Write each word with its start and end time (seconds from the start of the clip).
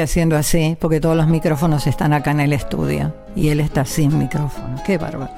Haciendo 0.00 0.36
así 0.36 0.76
porque 0.80 1.00
todos 1.00 1.16
los 1.16 1.26
micrófonos 1.26 1.86
están 1.86 2.12
acá 2.12 2.30
en 2.30 2.40
el 2.40 2.52
estudio 2.52 3.14
y 3.34 3.48
él 3.48 3.60
está 3.60 3.84
sin 3.84 4.18
micrófono. 4.18 4.82
Qué 4.84 4.98
bárbaro. 4.98 5.32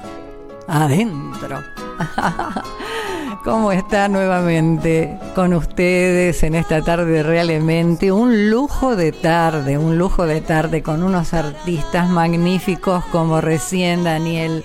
Adentro. 0.67 1.59
¿Cómo 3.43 3.71
está 3.71 4.09
nuevamente 4.09 5.17
con 5.33 5.53
ustedes 5.53 6.43
en 6.43 6.55
esta 6.55 6.81
tarde 6.81 7.23
realmente? 7.23 8.11
Un 8.11 8.49
lujo 8.49 8.95
de 8.95 9.11
tarde, 9.11 9.77
un 9.77 9.97
lujo 9.97 10.25
de 10.25 10.41
tarde 10.41 10.83
con 10.83 11.03
unos 11.03 11.33
artistas 11.33 12.09
magníficos 12.09 13.05
como 13.05 13.39
recién 13.39 14.03
Daniel 14.03 14.63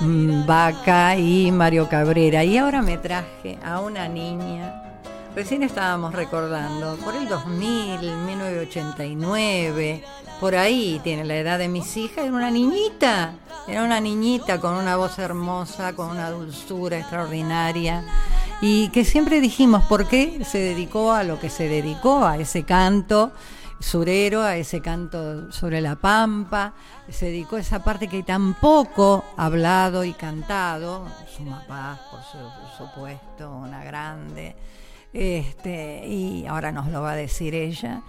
mm, 0.00 0.46
Vaca 0.46 1.16
y 1.16 1.52
Mario 1.52 1.88
Cabrera. 1.88 2.44
Y 2.44 2.56
ahora 2.56 2.80
me 2.80 2.96
traje 2.98 3.58
a 3.62 3.80
una 3.80 4.08
niña 4.08 4.93
Recién 5.34 5.64
estábamos 5.64 6.14
recordando, 6.14 6.96
por 6.98 7.16
el 7.16 7.26
2000, 7.26 7.98
1989, 8.24 10.04
por 10.38 10.54
ahí 10.54 11.00
tiene 11.02 11.24
la 11.24 11.34
edad 11.34 11.58
de 11.58 11.66
mis 11.66 11.96
hijas, 11.96 12.26
era 12.26 12.32
una 12.32 12.52
niñita, 12.52 13.34
era 13.66 13.82
una 13.82 13.98
niñita 13.98 14.60
con 14.60 14.74
una 14.74 14.94
voz 14.94 15.18
hermosa, 15.18 15.92
con 15.94 16.10
una 16.10 16.30
dulzura 16.30 17.00
extraordinaria 17.00 18.04
y 18.60 18.90
que 18.90 19.04
siempre 19.04 19.40
dijimos 19.40 19.82
por 19.86 20.06
qué 20.06 20.44
se 20.44 20.58
dedicó 20.58 21.12
a 21.12 21.24
lo 21.24 21.40
que 21.40 21.50
se 21.50 21.66
dedicó, 21.66 22.24
a 22.24 22.38
ese 22.38 22.62
canto 22.62 23.32
surero, 23.80 24.40
a 24.40 24.56
ese 24.56 24.80
canto 24.80 25.50
sobre 25.50 25.80
la 25.80 25.96
pampa, 25.96 26.74
se 27.10 27.26
dedicó 27.26 27.56
a 27.56 27.60
esa 27.60 27.82
parte 27.82 28.06
que 28.06 28.22
tampoco 28.22 29.24
hablado 29.36 30.04
y 30.04 30.12
cantado, 30.12 31.08
su 31.36 31.44
papá, 31.44 32.00
por 32.08 32.20
supuesto, 32.78 33.50
una 33.50 33.82
grande 33.82 34.54
este, 35.14 36.06
y 36.06 36.44
ahora 36.46 36.72
nos 36.72 36.88
lo 36.88 37.00
va 37.00 37.12
a 37.12 37.16
decir 37.16 37.54
ella. 37.54 38.02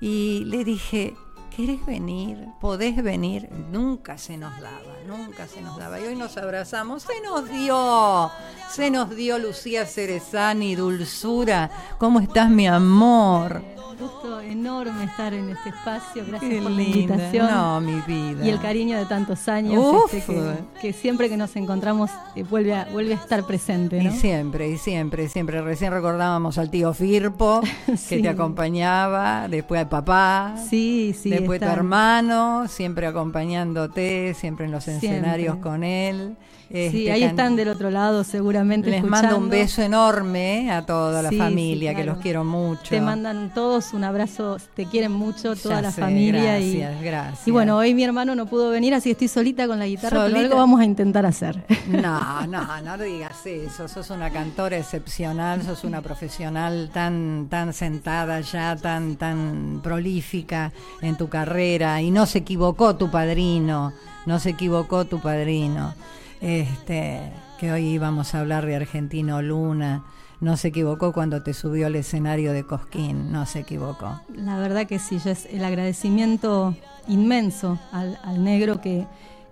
Y 0.00 0.44
le 0.46 0.64
dije, 0.64 1.14
¿querés 1.56 1.84
venir? 1.84 2.48
¿Podés 2.60 3.02
venir? 3.02 3.48
Nunca 3.70 4.16
se 4.16 4.36
nos 4.36 4.58
daba, 4.60 4.96
nunca 5.06 5.46
se 5.46 5.60
nos 5.60 5.76
daba. 5.76 6.00
Y 6.00 6.04
hoy 6.04 6.16
nos 6.16 6.36
abrazamos, 6.36 7.02
se 7.02 7.20
nos 7.20 7.48
dio, 7.48 8.30
se 8.70 8.90
nos 8.90 9.14
dio 9.14 9.38
Lucía 9.38 9.86
Cerezani, 9.86 10.74
dulzura. 10.74 11.70
¿Cómo 11.98 12.20
estás, 12.20 12.50
mi 12.50 12.66
amor? 12.66 13.62
gusto 14.02 14.40
enorme 14.40 15.04
estar 15.04 15.32
en 15.32 15.50
este 15.50 15.68
espacio. 15.68 16.24
Gracias 16.26 16.62
por 16.62 16.70
la 16.72 16.82
invitación. 16.82 17.50
No, 17.50 17.80
mi 17.80 18.00
vida. 18.00 18.44
Y 18.44 18.50
el 18.50 18.60
cariño 18.60 18.98
de 18.98 19.06
tantos 19.06 19.48
años 19.48 20.12
este, 20.12 20.34
que, 20.80 20.92
siempre 20.92 21.28
que 21.28 21.36
nos 21.36 21.54
encontramos 21.56 22.10
eh, 22.34 22.42
vuelve, 22.42 22.74
a, 22.74 22.86
vuelve 22.86 23.14
a 23.14 23.16
estar 23.16 23.46
presente. 23.46 23.98
Y 23.98 24.10
siempre, 24.10 24.68
y 24.70 24.78
siempre, 24.78 25.28
siempre. 25.28 25.62
Recién 25.62 25.92
recordábamos 25.92 26.58
al 26.58 26.70
tío 26.70 26.92
Firpo 26.92 27.60
que 28.08 28.18
te 28.18 28.28
acompañaba, 28.28 29.46
después 29.48 29.80
al 29.80 29.88
papá, 29.88 30.56
sí, 30.68 31.14
sí, 31.18 31.30
después 31.42 31.60
tu 31.60 31.66
hermano, 31.66 32.66
siempre 32.68 33.06
acompañándote, 33.06 34.34
siempre 34.34 34.66
en 34.66 34.72
los 34.72 34.88
escenarios 34.88 35.56
con 35.56 35.84
él. 35.84 36.36
sí, 36.70 36.78
este, 36.78 37.12
ahí 37.12 37.22
están 37.22 37.56
del 37.56 37.68
otro 37.68 37.90
lado 37.90 38.24
seguramente. 38.24 38.90
Les 38.90 39.04
mando 39.04 39.36
un 39.36 39.48
beso 39.48 39.82
enorme 39.82 40.70
a 40.70 40.86
toda 40.86 41.22
la 41.22 41.30
familia, 41.30 41.94
que 41.94 42.04
los 42.04 42.18
quiero 42.18 42.44
mucho. 42.44 42.88
Te 42.88 43.00
mandan 43.00 43.52
todos 43.54 43.92
un 43.92 44.04
abrazo, 44.04 44.56
te 44.74 44.86
quieren 44.86 45.12
mucho, 45.12 45.54
toda 45.54 45.82
la 45.82 45.92
familia. 45.92 46.58
Gracias, 46.58 47.00
y, 47.00 47.04
gracias. 47.04 47.48
Y 47.48 47.50
bueno, 47.50 47.76
hoy 47.76 47.94
mi 47.94 48.04
hermano 48.04 48.34
no 48.34 48.46
pudo 48.46 48.70
venir, 48.70 48.94
así 48.94 49.10
que 49.10 49.12
estoy 49.12 49.28
solita 49.28 49.66
con 49.66 49.78
la 49.78 49.86
guitarra, 49.86 50.24
pero 50.26 50.38
algo 50.38 50.56
vamos 50.56 50.80
a 50.80 50.84
intentar 50.84 51.26
hacer. 51.26 51.62
No, 51.88 52.46
no, 52.46 52.80
no 52.80 52.98
digas 52.98 53.44
eso, 53.44 53.88
sos 53.88 54.10
una 54.10 54.30
cantora 54.30 54.78
excepcional, 54.78 55.62
sos 55.62 55.84
una 55.84 56.00
profesional 56.00 56.90
tan, 56.92 57.48
tan 57.50 57.72
sentada 57.72 58.40
ya, 58.40 58.76
tan, 58.76 59.16
tan 59.16 59.80
prolífica 59.82 60.72
en 61.00 61.16
tu 61.16 61.28
carrera, 61.32 62.00
y 62.02 62.10
no 62.10 62.26
se 62.26 62.38
equivocó 62.38 62.94
tu 62.96 63.10
padrino, 63.10 63.92
no 64.26 64.38
se 64.38 64.50
equivocó 64.50 65.06
tu 65.06 65.18
padrino. 65.20 65.94
Este, 66.42 67.32
que 67.58 67.72
hoy 67.72 67.86
íbamos 67.86 68.34
a 68.34 68.40
hablar 68.40 68.66
de 68.66 68.76
Argentino 68.76 69.40
Luna 69.40 70.04
no 70.42 70.56
se 70.56 70.68
equivocó 70.68 71.12
cuando 71.12 71.40
te 71.44 71.54
subió 71.54 71.86
al 71.86 71.94
escenario 71.94 72.52
de 72.52 72.64
Cosquín, 72.64 73.30
no 73.30 73.46
se 73.46 73.60
equivocó. 73.60 74.20
La 74.34 74.58
verdad 74.58 74.88
que 74.88 74.98
sí, 74.98 75.20
es 75.24 75.46
el 75.46 75.64
agradecimiento 75.64 76.74
inmenso 77.06 77.78
al, 77.92 78.42
negro 78.42 78.80
que, 78.80 79.06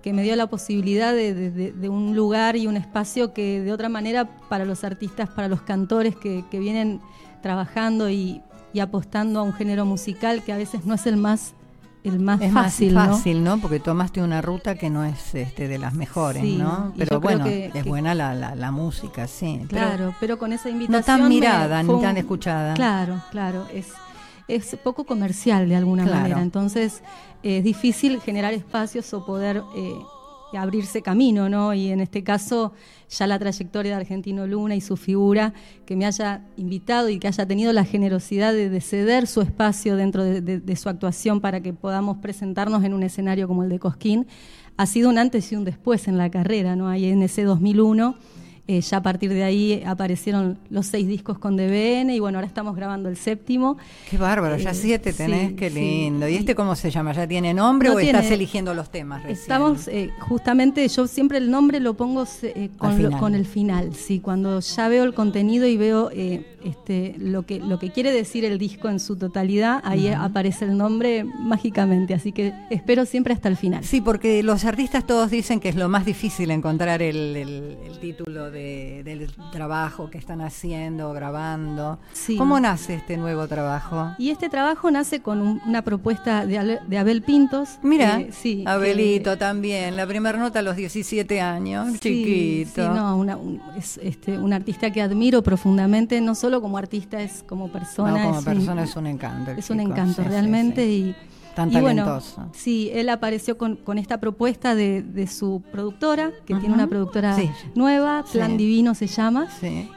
me 0.04 0.24
dio 0.24 0.34
la 0.34 0.48
posibilidad 0.48 1.14
de, 1.14 1.88
un 1.88 2.16
lugar 2.16 2.56
y 2.56 2.66
un 2.66 2.76
espacio 2.76 3.32
que 3.32 3.60
de 3.60 3.72
otra 3.72 3.88
manera 3.88 4.24
para 4.48 4.64
los 4.64 4.82
artistas, 4.82 5.28
para 5.28 5.46
los 5.46 5.62
cantores 5.62 6.16
que, 6.16 6.44
vienen 6.50 7.00
trabajando 7.40 8.10
y, 8.10 8.42
apostando 8.80 9.38
a 9.38 9.42
un 9.44 9.52
género 9.52 9.86
musical 9.86 10.42
que 10.42 10.52
a 10.52 10.56
veces 10.56 10.86
no 10.86 10.94
es 10.94 11.06
el 11.06 11.16
más 11.16 11.54
el 12.02 12.18
más 12.18 12.40
es 12.40 12.52
fácil, 12.52 12.94
más 12.94 13.08
fácil, 13.10 13.44
¿no? 13.44 13.58
Porque 13.58 13.80
tomaste 13.80 14.22
una 14.22 14.40
ruta 14.40 14.74
que 14.76 14.88
no 14.88 15.04
es 15.04 15.34
este 15.34 15.68
de 15.68 15.78
las 15.78 15.94
mejores, 15.94 16.42
¿no? 16.44 16.94
Pero 16.96 17.20
bueno, 17.20 17.46
es 17.46 17.84
buena 17.84 18.14
la, 18.14 18.34
la, 18.34 18.70
música, 18.70 19.26
sí. 19.26 19.62
Claro, 19.68 20.14
pero, 20.20 20.38
con 20.38 20.52
esa 20.52 20.70
invitación. 20.70 21.00
No 21.00 21.24
tan 21.24 21.28
mirada, 21.28 21.82
ni 21.82 22.00
tan 22.00 22.16
escuchada. 22.16 22.74
Claro, 22.74 23.20
claro, 23.30 23.66
es, 23.72 23.88
es 24.48 24.76
poco 24.82 25.04
comercial 25.04 25.68
de 25.68 25.76
alguna 25.76 26.06
manera. 26.06 26.40
Entonces, 26.40 27.02
es 27.42 27.64
difícil 27.64 28.20
generar 28.20 28.54
espacios 28.54 29.12
o 29.12 29.24
poder 29.24 29.62
eh, 29.76 29.94
abrirse 30.58 31.02
camino, 31.02 31.48
¿no? 31.48 31.74
Y 31.74 31.88
en 31.90 32.00
este 32.00 32.22
caso, 32.22 32.72
ya 33.08 33.26
la 33.26 33.38
trayectoria 33.38 33.92
de 33.92 34.00
Argentino 34.00 34.46
Luna 34.46 34.74
y 34.74 34.80
su 34.80 34.96
figura, 34.96 35.54
que 35.86 35.96
me 35.96 36.06
haya 36.06 36.42
invitado 36.56 37.08
y 37.08 37.18
que 37.18 37.28
haya 37.28 37.46
tenido 37.46 37.72
la 37.72 37.84
generosidad 37.84 38.52
de, 38.52 38.80
ceder 38.80 39.26
su 39.26 39.40
espacio 39.40 39.96
dentro 39.96 40.24
de, 40.24 40.76
su 40.76 40.88
actuación 40.88 41.40
para 41.40 41.60
que 41.60 41.72
podamos 41.72 42.18
presentarnos 42.18 42.84
en 42.84 42.94
un 42.94 43.02
escenario 43.02 43.48
como 43.48 43.62
el 43.62 43.68
de 43.68 43.78
Cosquín, 43.78 44.26
ha 44.76 44.86
sido 44.86 45.10
un 45.10 45.18
antes 45.18 45.52
y 45.52 45.56
un 45.56 45.64
después 45.64 46.08
en 46.08 46.16
la 46.16 46.30
carrera, 46.30 46.76
¿no? 46.76 46.88
Ahí 46.88 47.06
en 47.06 47.22
ese 47.22 47.44
2001 47.44 48.16
eh, 48.70 48.82
ya 48.82 48.98
a 48.98 49.02
partir 49.02 49.30
de 49.30 49.42
ahí 49.42 49.82
aparecieron 49.84 50.56
los 50.70 50.86
seis 50.86 51.08
discos 51.08 51.40
con 51.40 51.56
DBN 51.56 52.10
y 52.10 52.20
bueno, 52.20 52.38
ahora 52.38 52.46
estamos 52.46 52.76
grabando 52.76 53.08
el 53.08 53.16
séptimo. 53.16 53.78
Qué 54.08 54.16
bárbaro, 54.16 54.56
ya 54.58 54.70
eh, 54.70 54.74
siete 54.74 55.12
tenés, 55.12 55.54
qué 55.54 55.70
lindo. 55.70 56.28
¿Y 56.28 56.36
este 56.36 56.54
cómo 56.54 56.76
se 56.76 56.88
llama? 56.88 57.12
¿Ya 57.12 57.26
tiene 57.26 57.52
nombre 57.52 57.90
o 57.90 57.98
estás 57.98 58.30
eligiendo 58.30 58.72
los 58.72 58.88
temas? 58.88 59.24
Estamos, 59.28 59.88
eh, 59.88 60.10
justamente, 60.20 60.86
yo 60.86 61.08
siempre 61.08 61.38
el 61.38 61.50
nombre 61.50 61.80
lo 61.80 61.94
pongo 61.94 62.24
con, 62.78 63.10
con, 63.10 63.34
el 63.34 63.44
final, 63.44 63.92
sí, 63.92 64.20
cuando 64.20 64.60
ya 64.60 64.86
veo 64.86 65.02
el 65.02 65.14
contenido 65.14 65.66
y 65.66 65.76
veo 65.76 66.10
este, 66.10 67.16
lo, 67.18 67.42
que, 67.42 67.58
lo 67.58 67.80
que 67.80 67.90
quiere 67.90 68.12
decir 68.12 68.44
el 68.44 68.56
disco 68.58 68.88
en 68.88 69.00
su 69.00 69.16
totalidad, 69.16 69.80
ahí 69.82 70.06
aparece 70.06 70.66
el 70.66 70.76
nombre 70.76 71.24
mágicamente, 71.24 72.14
así 72.14 72.30
que 72.30 72.54
espero 72.70 73.04
siempre 73.04 73.34
hasta 73.34 73.48
el 73.48 73.56
final. 73.56 73.82
Sí, 73.82 74.00
porque 74.00 74.44
los 74.44 74.64
artistas 74.64 75.04
todos 75.04 75.28
dicen 75.28 75.58
que 75.58 75.70
es 75.70 75.74
lo 75.74 75.88
más 75.88 76.06
difícil 76.06 76.52
encontrar 76.52 77.02
el, 77.02 77.34
el 77.36 77.98
título 78.00 78.52
de 78.52 78.59
del 79.04 79.30
trabajo 79.52 80.10
que 80.10 80.18
están 80.18 80.40
haciendo, 80.40 81.12
grabando. 81.12 81.98
¿Cómo 82.36 82.60
nace 82.60 82.94
este 82.94 83.16
nuevo 83.16 83.46
trabajo? 83.48 84.14
Y 84.18 84.30
este 84.30 84.48
trabajo 84.48 84.90
nace 84.90 85.20
con 85.20 85.60
una 85.66 85.82
propuesta 85.82 86.46
de, 86.46 86.98
Abel 86.98 87.22
Pintos. 87.22 87.78
Mira, 87.82 88.22
sí, 88.30 88.64
Abelito 88.66 89.38
también, 89.38 89.96
la 89.96 90.06
primera 90.06 90.38
nota 90.38 90.60
a 90.60 90.62
los 90.62 90.76
17 90.76 91.40
años, 91.40 91.98
chiquito. 92.00 92.82
Sí, 92.82 92.88
no, 92.88 93.16
un, 93.16 93.60
es 93.76 93.98
este, 94.02 94.38
un 94.38 94.52
artista 94.52 94.90
que 94.90 95.02
admiro 95.02 95.42
profundamente, 95.42 96.20
no 96.20 96.34
solo 96.34 96.60
como 96.60 96.78
artista, 96.78 97.20
es 97.20 97.42
como 97.42 97.68
persona. 97.68 98.22
como 98.22 98.42
persona 98.42 98.84
es 98.84 98.96
un 98.96 99.06
encanto. 99.06 99.50
Es 99.52 99.70
un 99.70 99.80
encanto, 99.80 100.22
realmente, 100.22 100.86
y 100.86 101.14
Tan 101.54 101.70
talentoso. 101.70 102.36
Bueno, 102.36 102.52
sí, 102.54 102.90
él 102.92 103.08
apareció 103.08 103.58
con, 103.58 103.78
esta 103.98 104.18
propuesta 104.18 104.74
de, 104.74 105.26
su 105.26 105.62
productora, 105.70 106.32
que 106.46 106.54
tiene 106.54 106.74
una 106.74 106.86
productora 106.86 107.36
nueva, 107.74 108.24
Plan 108.30 108.56
Divino 108.56 108.94
se 108.94 109.06
llama. 109.06 109.48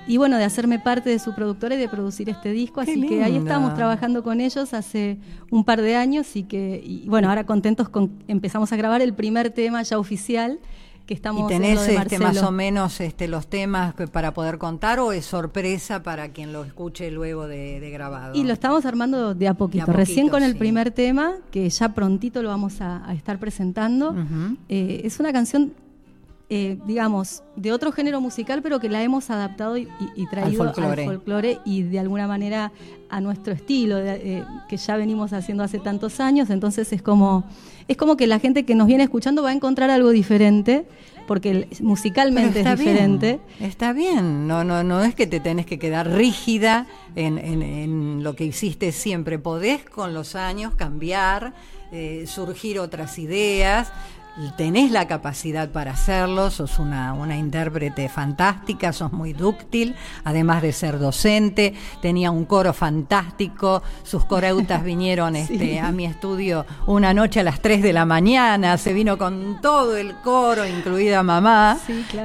Y 0.08 0.18
bueno, 0.18 0.38
de 0.38 0.44
hacerme 0.44 0.80
parte 0.80 1.10
de 1.10 1.20
su 1.20 1.34
productora 1.34 1.76
y 1.76 1.78
de 1.78 1.90
producir 1.90 2.30
este 2.30 2.52
disco. 2.52 2.82
así 2.82 3.06
que 3.08 3.24
ahí 3.24 3.38
estamos 3.38 3.74
trabajando 3.76 4.24
con 4.24 4.42
ellos 4.42 4.74
hace 4.74 5.20
un 5.52 5.64
par 5.64 5.82
de 5.82 5.96
años 5.96 6.36
y 6.36 6.44
que, 6.44 6.82
y 6.84 7.08
bueno, 7.08 7.30
ahora 7.30 7.46
contentos 7.46 7.90
con 7.90 8.24
empezamos 8.28 8.72
a 8.72 8.76
grabar 8.76 9.02
el 9.02 9.14
primer 9.14 9.50
tema 9.52 9.82
ya 9.84 9.98
oficial 9.98 10.60
que 11.06 11.14
estamos 11.14 11.52
¿Y 11.52 11.54
tenés 11.54 11.88
este, 11.88 12.20
más 12.20 12.42
o 12.44 12.52
menos 12.52 13.02
este, 13.02 13.28
los 13.28 13.48
temas 13.48 13.94
para 14.12 14.34
poder 14.34 14.58
contar 14.58 15.00
o 15.00 15.12
es 15.12 15.26
sorpresa 15.26 16.02
para 16.02 16.30
quien 16.30 16.54
lo 16.54 16.64
escuche 16.64 17.12
luego 17.12 17.48
de, 17.48 17.90
grabado? 17.92 18.36
Y 18.36 18.44
lo 18.44 18.54
estamos 18.54 18.86
armando 18.86 19.36
de 19.36 19.48
a 19.48 19.54
poquito. 19.54 19.92
Recién 19.92 20.30
con 20.30 20.44
el 20.44 20.56
primer 20.58 20.92
tema, 20.92 21.36
que 21.52 21.70
ya 21.70 21.90
prontito 21.90 22.42
lo 22.42 22.50
vamos 22.50 22.82
a, 22.82 23.14
estar 23.14 23.40
presentando. 23.40 24.16
Eh, 24.70 25.02
es 25.04 25.20
una 25.20 25.32
canción 25.32 25.74
eh, 26.56 26.78
digamos, 26.86 27.42
de 27.56 27.72
otro 27.72 27.92
género 27.92 28.22
musical, 28.22 28.62
pero 28.62 28.80
que 28.80 28.88
la 28.88 29.02
hemos 29.02 29.32
adaptado 29.32 29.76
y, 29.76 29.88
traído 30.30 30.62
al 30.62 30.76
folclore. 30.76 31.58
y 31.66 31.82
de 31.82 31.98
alguna 31.98 32.28
manera 32.28 32.72
a 33.10 33.20
nuestro 33.22 33.54
estilo, 33.54 33.98
eh, 33.98 34.44
que 34.70 34.78
ya 34.78 34.96
venimos 34.96 35.34
haciendo 35.34 35.64
hace 35.64 35.80
tantos 35.80 36.20
años. 36.20 36.52
Entonces 36.52 36.94
es 36.94 37.02
como, 37.02 37.44
es 37.88 37.98
como 37.98 38.18
que 38.18 38.28
la 38.28 38.38
gente 38.38 38.66
que 38.66 38.76
nos 38.76 38.86
viene 38.86 39.04
escuchando 39.04 39.42
va 39.42 39.50
a 39.50 39.54
encontrar 39.54 39.90
algo 39.90 40.12
diferente 40.12 40.86
porque 41.28 41.68
musicalmente 41.80 42.62
es 42.62 42.78
diferente. 42.78 43.40
está 43.60 43.92
bien, 43.92 44.48
no, 44.48 44.64
no, 44.64 44.84
no 44.84 45.04
es 45.04 45.16
que 45.16 45.26
te 45.26 45.40
tenés 45.40 45.66
que 45.66 45.80
quedar 45.80 46.08
rígida 46.08 46.86
en, 47.16 47.40
en, 47.40 48.22
lo 48.22 48.36
que 48.36 48.46
hiciste 48.46 48.92
siempre, 48.92 49.40
podés 49.40 49.84
con 49.86 50.14
los 50.14 50.36
años 50.36 50.76
cambiar, 50.76 51.56
eh, 51.92 52.26
surgir 52.28 52.78
otras 52.78 53.18
ideas, 53.18 53.92
tenés 54.58 54.92
la 54.92 55.08
capacidad 55.08 55.70
para 55.70 55.92
hacerlo, 55.92 56.50
sos 56.50 56.80
una, 56.80 57.14
una 57.14 57.38
intérprete 57.38 58.10
fantástica, 58.10 58.92
sos 58.92 59.12
muy 59.12 59.34
dúctil, 59.34 59.96
además 60.24 60.62
de 60.62 60.74
ser 60.74 60.98
docente, 60.98 61.74
tenía 62.02 62.32
un 62.32 62.46
coro 62.46 62.74
fantástico, 62.74 63.84
sus 64.04 64.26
coreutas 64.26 64.84
vinieron 64.94 65.36
este, 65.36 65.80
a 65.80 65.92
mi 65.92 66.06
estudio 66.06 66.66
una 66.88 67.14
noche 67.14 67.42
a 67.42 67.44
las 67.44 67.62
3 67.62 67.84
de 67.84 67.94
la 67.94 68.06
mañana, 68.06 68.78
se 68.78 68.94
vino 68.94 69.18
con 69.18 69.60
todo 69.62 69.98
el 69.98 70.16
coro, 70.16 70.66
incluida 70.66 71.22
mamá. 71.22 71.78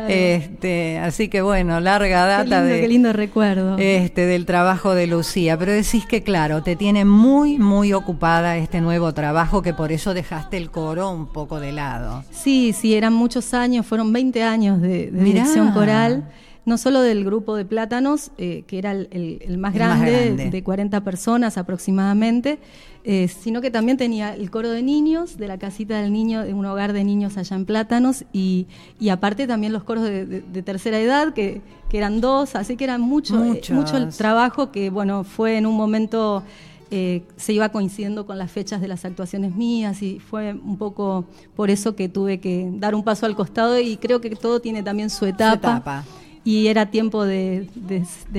este, 0.08 0.98
así 0.98 1.28
que 1.28 1.42
bueno, 1.42 1.80
larga 1.80 2.24
data 2.24 2.62
de 2.62 2.80
qué 2.80 2.88
lindo 2.88 3.12
recuerdo. 3.12 3.76
Este, 3.78 4.26
del 4.26 4.46
trabajo 4.46 4.94
de 4.94 5.06
Lucía, 5.06 5.58
pero 5.58 5.72
decís 5.72 6.06
que 6.06 6.22
claro, 6.22 6.62
te 6.62 6.74
tiene 6.74 7.04
muy, 7.04 7.58
muy 7.58 7.92
ocupada 7.92 8.56
este 8.56 8.80
nuevo 8.80 9.12
trabajo 9.12 9.62
que 9.62 9.74
por 9.74 9.92
eso 9.92 10.14
dejaste 10.14 10.56
el 10.56 10.70
coro 10.70 11.10
un 11.10 11.26
poco 11.26 11.60
de 11.60 11.72
lado. 11.72 11.97
Sí, 12.30 12.72
sí, 12.72 12.94
eran 12.94 13.12
muchos 13.12 13.54
años, 13.54 13.86
fueron 13.86 14.12
20 14.12 14.42
años 14.42 14.80
de, 14.80 15.10
dirección 15.10 15.72
coral, 15.72 16.28
no 16.64 16.76
solo 16.76 17.00
del 17.00 17.24
grupo 17.24 17.56
de 17.56 17.64
Plátanos, 17.64 18.30
eh, 18.36 18.64
que 18.66 18.78
era 18.78 18.92
el, 18.92 19.58
más, 19.58 19.74
grande, 19.74 20.50
de 20.50 20.62
40 20.62 21.02
personas 21.02 21.56
aproximadamente, 21.56 22.58
eh, 23.04 23.28
sino 23.28 23.62
que 23.62 23.70
también 23.70 23.96
tenía 23.96 24.34
el 24.34 24.50
coro 24.50 24.68
de 24.70 24.82
niños, 24.82 25.38
de 25.38 25.48
la 25.48 25.56
casita 25.58 26.02
del 26.02 26.12
niño, 26.12 26.44
de 26.44 26.52
un 26.52 26.66
hogar 26.66 26.92
de 26.92 27.04
niños 27.04 27.38
allá 27.38 27.56
en 27.56 27.64
Plátanos, 27.64 28.24
y, 28.32 28.66
aparte 29.10 29.46
también 29.46 29.72
los 29.72 29.82
coros 29.82 30.04
de, 30.04 30.62
tercera 30.62 31.00
edad, 31.00 31.32
que, 31.32 31.62
eran 31.90 32.20
dos, 32.20 32.54
así 32.54 32.76
que 32.76 32.84
era 32.84 32.98
mucho, 32.98 33.42
eh, 33.42 33.62
mucho 33.70 33.96
el 33.96 34.10
trabajo 34.10 34.70
que, 34.70 34.90
bueno, 34.90 35.24
fue 35.24 35.56
en 35.56 35.64
un 35.64 35.74
momento 35.74 36.42
eh, 36.90 37.22
se 37.36 37.52
iba 37.52 37.68
coincidiendo 37.68 38.24
con 38.24 38.38
las 38.38 38.50
fechas 38.50 38.80
de 38.80 38.88
las 38.88 39.04
actuaciones 39.04 39.54
mías 39.54 40.02
y 40.02 40.20
fue 40.20 40.54
un 40.54 40.78
poco 40.78 41.26
por 41.54 41.68
eso 41.68 41.94
que 41.94 42.08
tuve 42.08 42.40
que 42.40 42.70
dar 42.72 42.94
un 42.94 43.04
paso 43.04 43.26
al 43.26 43.36
costado 43.36 43.78
y 43.78 43.98
creo 43.98 44.22
que 44.22 44.30
todo 44.30 44.60
tiene 44.60 44.82
también 44.82 45.10
su 45.10 45.26
etapa. 45.26 46.04
Y 46.44 46.68
era 46.68 46.86
tiempo 46.86 47.24
de, 47.26 47.68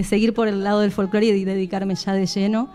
seguir 0.04 0.34
por 0.34 0.48
el 0.48 0.64
lado 0.64 0.80
del 0.80 0.92
folclore 0.92 1.28
y 1.28 1.46
dedicarme 1.46 1.94
ya 1.94 2.14
de 2.14 2.26
lleno. 2.26 2.70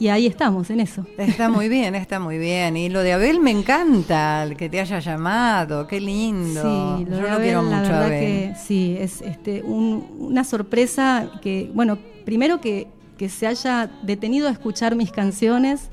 Y 0.00 0.08
ahí 0.08 0.26
estamos, 0.26 0.70
en 0.70 0.80
eso. 0.80 1.06
Está 1.18 1.48
muy 1.48 1.68
bien, 1.68 1.94
está 1.94 2.18
muy 2.18 2.38
bien. 2.38 2.76
Y 2.76 2.88
lo 2.88 3.02
de 3.02 3.12
Abel 3.12 3.38
me 3.38 3.50
encanta, 3.50 4.42
el 4.42 4.56
que 4.56 4.68
te 4.68 4.80
haya 4.80 4.98
llamado, 4.98 5.86
qué 5.86 6.00
lindo. 6.00 6.62
Sí, 6.62 7.04
lo 7.04 7.20
Yo 7.20 7.28
lo 7.28 7.38
quiero 7.38 7.62
mucho, 7.62 7.76
la 7.76 7.82
verdad 7.82 8.08
que 8.08 8.54
sí, 8.56 8.96
es 8.98 9.20
este, 9.20 9.62
una 9.62 10.42
sorpresa 10.42 11.30
que, 11.42 11.70
bueno, 11.74 11.98
primero 12.24 12.60
que 12.60 12.88
que 13.20 13.28
se 13.28 13.46
haya 13.46 13.90
detenido 14.00 14.48
a 14.48 14.50
escuchar 14.50 14.96
mis 14.96 15.12
canciones, 15.12 15.90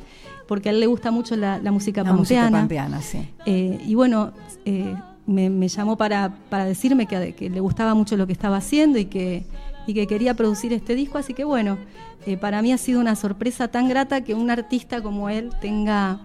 porque 0.47 0.69
a 0.69 0.71
él 0.71 0.79
le 0.79 0.87
gusta 0.87 1.11
mucho 1.11 1.35
la, 1.35 1.59
música 1.73 2.01
la 2.01 2.13
Música 2.13 2.49
pampeana, 2.49 3.01
sí. 3.01 3.19
Eh, 3.45 3.81
y 3.85 3.95
bueno, 3.95 4.31
eh, 4.63 4.95
me, 5.25 5.67
llamó 5.67 5.97
para, 5.97 6.37
para 6.49 6.63
decirme 6.63 7.05
que, 7.05 7.49
le 7.49 7.59
gustaba 7.59 7.93
mucho 7.95 8.15
lo 8.15 8.27
que 8.27 8.31
estaba 8.31 8.55
haciendo 8.55 8.97
y 8.97 9.07
que, 9.07 9.43
y 9.85 9.93
que 9.93 10.07
quería 10.07 10.35
producir 10.35 10.71
este 10.71 10.95
disco, 10.95 11.17
así 11.17 11.33
que 11.33 11.43
bueno, 11.43 11.77
eh, 12.25 12.37
para 12.37 12.61
mí 12.61 12.71
ha 12.71 12.77
sido 12.77 13.01
una 13.01 13.17
sorpresa 13.17 13.67
tan 13.67 13.89
grata 13.89 14.21
que 14.21 14.33
un 14.33 14.49
artista 14.49 15.01
como 15.01 15.27
él 15.27 15.49
tenga, 15.59 16.21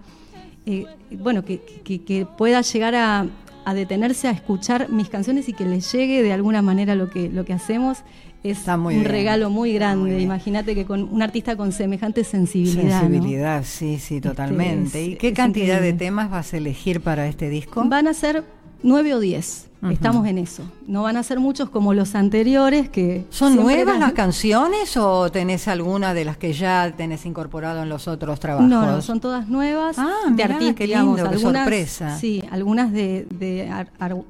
bueno, 1.19 1.43
que, 1.43 1.59
que, 1.83 2.25
pueda 2.37 2.61
llegar 2.61 2.95
a, 2.95 3.27
a 3.65 3.73
detenerse 3.73 4.29
a 4.29 4.31
escuchar 4.31 4.87
mis 4.87 5.09
canciones 5.09 5.49
y 5.49 5.53
que 5.53 5.65
le 5.65 5.81
llegue 5.81 6.23
de 6.23 6.31
alguna 6.31 6.61
manera 6.61 6.95
lo 6.95 7.09
que, 7.09 7.27
lo 7.27 7.43
que 7.43 7.51
hacemos 7.51 8.05
es 8.43 8.67
un 8.67 9.05
regalo 9.05 9.49
muy 9.49 9.73
grande. 9.73 10.19
Imagínate 10.19 10.75
que 10.75 10.85
con 10.85 11.03
un 11.03 11.21
artista 11.21 11.55
con 11.55 11.71
semejante 11.71 12.23
sensibilidad. 12.23 13.01
Sensibilidad, 13.01 13.63
sí, 13.63 13.99
sí, 13.99 14.17
este, 14.17 14.29
totalmente. 14.29 15.03
¿Y 15.03 15.15
qué 15.15 15.33
cantidad 15.33 15.81
de 15.81 15.93
temas 15.93 16.29
vas 16.29 16.53
a 16.53 16.57
elegir 16.57 17.01
para 17.01 17.27
este 17.27 17.49
disco? 17.49 17.83
Van 17.85 18.07
a 18.07 18.13
ser 18.13 18.43
nueve 18.81 19.13
o 19.13 19.19
diez. 19.19 19.67
Estamos 19.91 20.25
en 20.27 20.37
eso. 20.37 20.63
No 20.87 21.03
van 21.03 21.17
a 21.17 21.23
ser 21.23 21.41
muchos 21.41 21.69
como 21.69 21.93
los 21.93 22.15
anteriores 22.15 22.87
que... 22.87 23.25
¿Son 23.29 23.57
nuevas 23.57 23.99
las 23.99 24.13
canciones 24.13 24.95
o 24.95 25.29
tenés 25.29 25.67
alguna 25.67 26.13
de 26.13 26.23
las 26.23 26.37
que 26.37 26.53
ya 26.53 26.93
tenés 26.95 27.25
incorporado 27.25 27.83
en 27.83 27.89
los 27.89 28.07
otros 28.07 28.39
trabajos? 28.39 28.69
No, 28.69 29.01
son 29.01 29.19
todas 29.19 29.49
nuevas. 29.49 29.97
Ah, 29.99 30.31
de 30.31 30.41
artistas, 30.41 30.75
qué 30.75 30.87
lindo, 30.87 31.27
algunas, 31.27 31.41
sorpresa. 31.41 32.17
Sí, 32.17 32.41
algunas 32.49 32.93
de, 32.93 33.27
de 33.29 33.69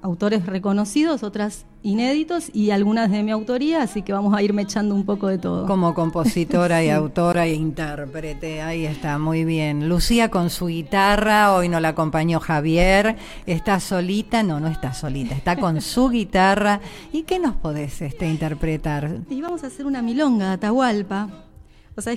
autores 0.01 0.47
reconocidos, 0.47 1.21
otras 1.21 1.65
inéditos 1.83 2.49
y 2.53 2.71
algunas 2.71 3.11
de 3.11 3.21
mi 3.23 3.31
autoría, 3.31 3.83
así 3.83 4.01
que 4.01 4.13
vamos 4.13 4.33
a 4.33 4.41
irme 4.41 4.63
echando 4.63 4.95
un 4.95 5.05
poco 5.05 5.27
de 5.27 5.37
todo. 5.37 5.67
Como 5.67 5.93
compositora 5.93 6.83
y 6.83 6.89
autora 6.89 7.45
e 7.45 7.53
intérprete, 7.53 8.61
ahí 8.61 8.85
está, 8.85 9.19
muy 9.19 9.43
bien. 9.43 9.89
Lucía 9.89 10.29
con 10.29 10.49
su 10.49 10.67
guitarra, 10.67 11.53
hoy 11.53 11.69
no 11.69 11.79
la 11.79 11.89
acompañó 11.89 12.39
Javier, 12.39 13.17
está 13.45 13.79
solita, 13.79 14.41
no, 14.43 14.59
no 14.59 14.69
está 14.69 14.93
solita, 14.93 15.35
está 15.35 15.57
con 15.57 15.81
su 15.81 16.09
guitarra. 16.09 16.79
¿Y 17.11 17.23
qué 17.23 17.37
nos 17.37 17.55
podés 17.55 18.01
este, 18.01 18.27
interpretar? 18.27 19.17
Y 19.29 19.41
vamos 19.41 19.63
a 19.63 19.67
hacer 19.67 19.85
una 19.85 20.01
milonga, 20.01 20.53
Atahualpa. 20.53 21.29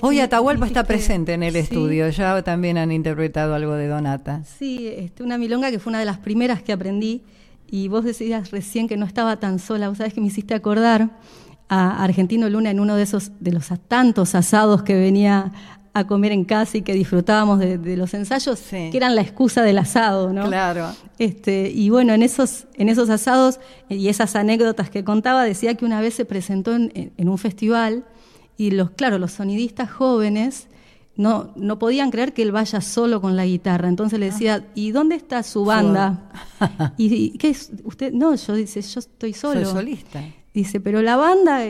Hoy 0.01 0.19
Atahualpa 0.21 0.65
está 0.65 0.85
presente 0.85 1.33
en 1.33 1.43
el 1.43 1.55
estudio, 1.55 2.09
ya 2.09 2.41
también 2.41 2.79
han 2.79 2.91
interpretado 2.91 3.53
algo 3.53 3.73
de 3.73 3.87
Donata. 3.87 4.43
Sí, 4.43 4.87
este, 4.87 5.21
una 5.21 5.37
milonga 5.37 5.69
que 5.69 5.77
fue 5.77 5.91
una 5.91 5.99
de 5.99 6.05
las 6.05 6.17
primeras 6.17 6.63
que 6.63 6.73
aprendí 6.73 7.21
y 7.69 7.87
vos 7.87 8.03
decías 8.03 8.51
recién 8.51 8.87
que 8.87 8.97
no 8.97 9.05
estaba 9.05 9.37
tan 9.37 9.59
sola, 9.59 9.89
vos 9.89 9.97
sabés 9.97 10.13
que 10.13 10.21
me 10.21 10.27
hiciste 10.27 10.53
acordar 10.53 11.09
a 11.69 12.03
Argentino 12.03 12.49
Luna 12.49 12.71
en 12.71 12.79
uno 12.79 12.95
de 12.95 13.03
esos, 13.03 13.31
de 13.39 13.51
los 13.51 13.67
tantos 13.87 14.35
asados 14.35 14.83
que 14.83 14.95
venía 14.95 15.51
a 15.93 16.05
comer 16.05 16.31
en 16.31 16.45
casa 16.45 16.77
y 16.77 16.81
que 16.83 16.93
disfrutábamos 16.93 17.59
de, 17.59 17.97
los 17.97 18.13
ensayos, 18.13 18.59
que 18.69 18.95
eran 18.95 19.15
la 19.15 19.21
excusa 19.21 19.63
del 19.63 19.79
asado, 19.79 20.31
¿no? 20.31 20.45
Claro. 20.45 20.89
Este, 21.17 21.71
y 21.73 21.89
bueno, 21.89 22.13
en 22.13 22.21
esos, 22.21 22.67
en 22.75 22.87
esos 22.87 23.09
asados 23.09 23.59
y 23.89 24.07
esas 24.07 24.35
anécdotas 24.35 24.91
que 24.91 25.03
contaba, 25.03 25.43
decía 25.43 25.73
que 25.73 25.85
una 25.85 25.99
vez 25.99 26.13
se 26.13 26.23
presentó 26.23 26.75
en, 26.75 27.11
en 27.17 27.29
un 27.29 27.37
festival 27.39 28.05
y 28.57 28.71
los, 28.71 28.91
claro, 28.91 29.17
los 29.17 29.31
sonidistas 29.31 29.91
jóvenes 29.91 30.67
no, 31.17 31.51
no 31.55 31.79
podían 31.79 32.11
creer 32.11 32.33
que 32.33 32.43
él 32.43 32.51
vaya 32.51 32.79
solo 32.81 33.19
con 33.21 33.35
la 33.35 33.45
guitarra. 33.45 33.89
Entonces 33.89 34.19
le 34.19 34.27
decía, 34.27 34.67
¿y 34.75 34.91
dónde 34.91 35.15
está 35.15 35.43
su 35.43 35.65
banda? 35.65 36.29
¿Y, 36.97 37.31
qué 37.37 37.49
es? 37.49 37.71
Usted, 37.83 38.13
no, 38.13 38.35
yo 38.35 38.55
dice, 38.55 38.81
yo 38.81 38.99
estoy 38.99 39.33
solo. 39.33 39.65
Soy 39.65 39.73
solista. 39.73 40.23
Dice, 40.53 40.79
pero 40.79 41.03
la 41.03 41.17
banda, 41.17 41.61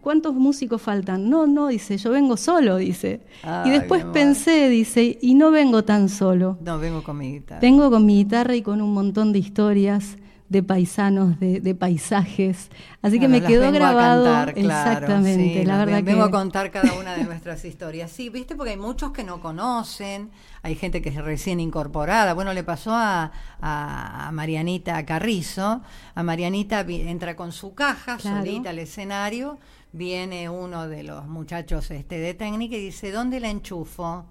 ¿cuántos 0.00 0.34
músicos 0.34 0.82
faltan? 0.82 1.30
No, 1.30 1.46
no, 1.46 1.68
dice, 1.68 1.98
yo 1.98 2.10
vengo 2.10 2.36
solo, 2.36 2.78
dice. 2.78 3.20
y 3.64 3.70
después 3.70 4.04
pensé, 4.06 4.68
dice, 4.68 5.18
y 5.20 5.34
no 5.34 5.52
vengo 5.52 5.84
tan 5.84 6.08
solo. 6.08 6.58
No, 6.60 6.78
vengo 6.78 7.02
con 7.04 7.18
mi 7.18 7.34
guitarra. 7.34 7.60
Vengo 7.60 7.90
con 7.90 8.04
mi 8.04 8.16
guitarra 8.16 8.56
y 8.56 8.62
con 8.62 8.82
un 8.82 8.92
montón 8.92 9.32
de 9.32 9.38
historias 9.38 10.16
de 10.54 10.62
paisanos, 10.62 11.40
de, 11.40 11.74
paisajes. 11.74 12.70
Así 13.02 13.18
que 13.18 13.26
me 13.26 13.42
quedó 13.42 13.72
grabado. 13.72 14.50
exactamente, 14.54 15.64
la 15.64 15.84
verdad 15.84 16.04
vengo 16.04 16.22
a 16.22 16.30
contar 16.30 16.70
cada 16.70 16.92
una 16.92 17.16
de 17.16 17.24
nuestras 17.24 17.64
historias. 17.64 18.12
Sí, 18.12 18.28
viste, 18.28 18.54
porque 18.54 18.70
hay 18.70 18.76
muchos 18.76 19.10
que 19.10 19.24
no 19.24 19.40
conocen, 19.40 20.30
hay 20.62 20.76
gente 20.76 21.02
que 21.02 21.08
es 21.08 21.16
recién 21.16 21.58
incorporada. 21.58 22.34
Bueno, 22.34 22.54
le 22.54 22.62
pasó 22.62 22.92
a, 22.94 23.32
a, 23.60 24.30
Marianita 24.32 25.04
Carrizo. 25.04 25.82
A 26.14 26.22
Marianita 26.22 26.82
entra 26.82 27.34
con 27.34 27.50
su 27.50 27.74
caja, 27.74 28.20
solita 28.20 28.70
al 28.70 28.78
escenario. 28.78 29.58
Viene 29.90 30.48
uno 30.48 30.86
de 30.86 31.02
los 31.02 31.26
muchachos 31.26 31.90
este, 31.90 32.18
de 32.18 32.34
técnica 32.34 32.76
y 32.76 32.80
dice, 32.80 33.10
¿dónde 33.10 33.40
la 33.40 33.50
enchufo? 33.50 34.24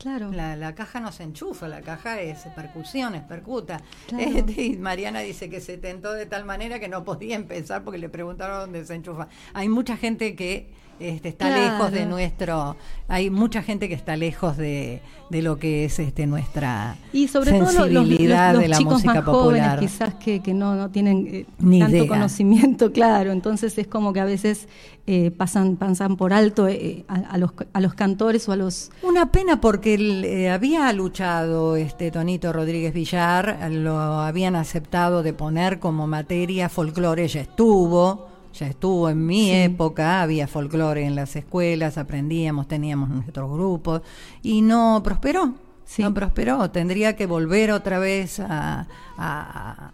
Claro. 0.00 0.32
La, 0.32 0.74
caja 0.74 0.98
no 0.98 1.12
se 1.12 1.24
enchufa, 1.24 1.68
la 1.68 1.82
caja 1.82 2.22
es 2.22 2.38
percusión, 2.56 3.14
es 3.14 3.22
percuta. 3.22 3.82
Este, 4.18 4.62
y 4.62 4.76
Mariana 4.76 5.20
dice 5.20 5.50
que 5.50 5.60
se 5.60 5.76
tentó 5.76 6.12
de 6.12 6.24
tal 6.24 6.44
manera 6.44 6.80
que 6.80 6.88
no 6.88 7.04
podía 7.04 7.36
empezar 7.36 7.84
porque 7.84 7.98
le 7.98 8.08
preguntaron 8.08 8.60
dónde 8.60 8.84
se 8.86 8.94
enchufa. 8.94 9.28
Hay 9.52 9.68
mucha 9.68 9.98
gente 9.98 10.34
que 10.34 10.70
este, 11.00 11.30
está 11.30 11.50
lejos 11.50 11.90
de 11.92 12.06
nuestro, 12.06 12.76
hay 13.08 13.30
mucha 13.30 13.62
gente 13.62 13.88
que 13.88 13.94
está 13.94 14.16
lejos 14.16 14.56
de, 14.56 15.00
de 15.30 15.42
lo 15.42 15.58
que 15.58 15.86
es 15.86 15.98
este 15.98 16.26
nuestra 16.26 16.96
y 17.12 17.28
sobre 17.28 17.50
sensibilidad 17.50 18.52
todo 18.52 18.60
los, 18.60 18.62
de 18.62 18.68
la 18.68 18.80
música 18.80 19.24
popular. 19.24 19.80
quizás 19.80 20.14
que, 20.14 20.40
que 20.40 20.52
no, 20.52 20.74
no 20.74 20.90
tienen 20.90 21.26
eh, 21.26 21.78
tanto 21.78 22.06
conocimiento, 22.06 22.92
claro, 22.92 23.32
entonces 23.32 23.78
es 23.78 23.86
como 23.86 24.12
que 24.12 24.20
a 24.20 24.24
veces 24.24 24.68
eh, 25.06 25.30
pasan, 25.30 25.76
pasan 25.76 26.16
por 26.16 26.32
alto 26.32 26.68
eh, 26.68 27.04
a, 27.08 27.38
los, 27.38 27.52
a 27.72 27.80
los 27.80 27.94
cantores 27.94 28.48
o 28.48 28.52
a 28.52 28.56
los... 28.56 28.90
Una 29.02 29.32
pena 29.32 29.60
porque 29.60 30.48
había 30.52 30.92
luchado 30.92 31.76
este 31.76 32.10
Tonito 32.10 32.52
Rodríguez 32.52 32.92
Villar, 32.92 33.70
lo 33.70 33.98
habían 33.98 34.54
aceptado 34.54 35.22
de 35.22 35.32
poner 35.32 35.80
como 35.80 36.06
materia 36.06 36.68
folclore, 36.68 37.26
ya 37.26 37.40
estuvo, 37.40 38.29
ya 38.52 38.66
estuvo 38.66 39.08
en 39.08 39.26
mi 39.26 39.50
época, 39.50 40.22
había 40.22 40.46
folclore 40.46 41.04
en 41.04 41.14
las 41.14 41.36
escuelas, 41.36 41.98
aprendíamos, 41.98 42.68
teníamos 42.68 43.08
nuestros 43.08 43.50
grupos 43.50 44.02
y 44.42 44.62
no 44.62 45.00
prosperó. 45.02 45.54
No 45.98 46.14
prosperó. 46.14 46.70
Tendría 46.70 47.16
que 47.16 47.26
volver 47.26 47.72
otra 47.72 47.98
vez 47.98 48.40
a, 48.40 48.86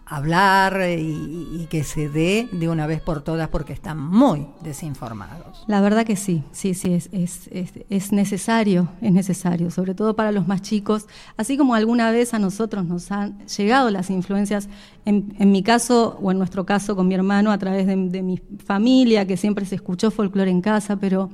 hablar 0.05 0.79
y, 0.97 1.67
que 1.69 1.83
se 1.83 2.07
dé 2.07 2.47
de 2.53 2.69
una 2.69 2.87
vez 2.87 3.01
por 3.01 3.21
todas 3.23 3.49
porque 3.49 3.73
están 3.73 3.99
muy 3.99 4.47
desinformados. 4.61 5.65
La 5.67 5.81
verdad 5.81 6.05
que 6.05 6.15
sí, 6.15 6.43
sí, 6.53 6.73
sí, 6.73 6.93
es, 6.93 7.09
es, 7.11 7.49
es, 7.89 8.11
necesario, 8.13 8.87
es 9.01 9.11
necesario, 9.11 9.69
sobre 9.69 9.95
todo 9.95 10.15
para 10.15 10.31
los 10.31 10.47
más 10.47 10.61
chicos, 10.61 11.07
así 11.35 11.57
como 11.57 11.75
alguna 11.75 12.09
vez 12.11 12.33
a 12.33 12.39
nosotros 12.39 12.85
nos 12.85 13.11
han 13.11 13.45
llegado 13.47 13.89
las 13.89 14.09
influencias, 14.09 14.69
en, 15.03 15.35
en 15.39 15.51
mi 15.51 15.61
caso 15.61 16.17
o 16.21 16.31
en 16.31 16.37
nuestro 16.37 16.65
caso 16.65 16.95
con 16.95 17.09
mi 17.09 17.15
hermano 17.15 17.51
a 17.51 17.57
través 17.57 17.85
de, 17.85 17.97
de 17.97 18.21
mi 18.21 18.39
familia, 18.65 19.27
que 19.27 19.35
siempre 19.35 19.65
se 19.65 19.75
escuchó 19.75 20.09
folclore 20.09 20.51
en 20.51 20.61
casa, 20.61 20.95
pero 20.95 21.29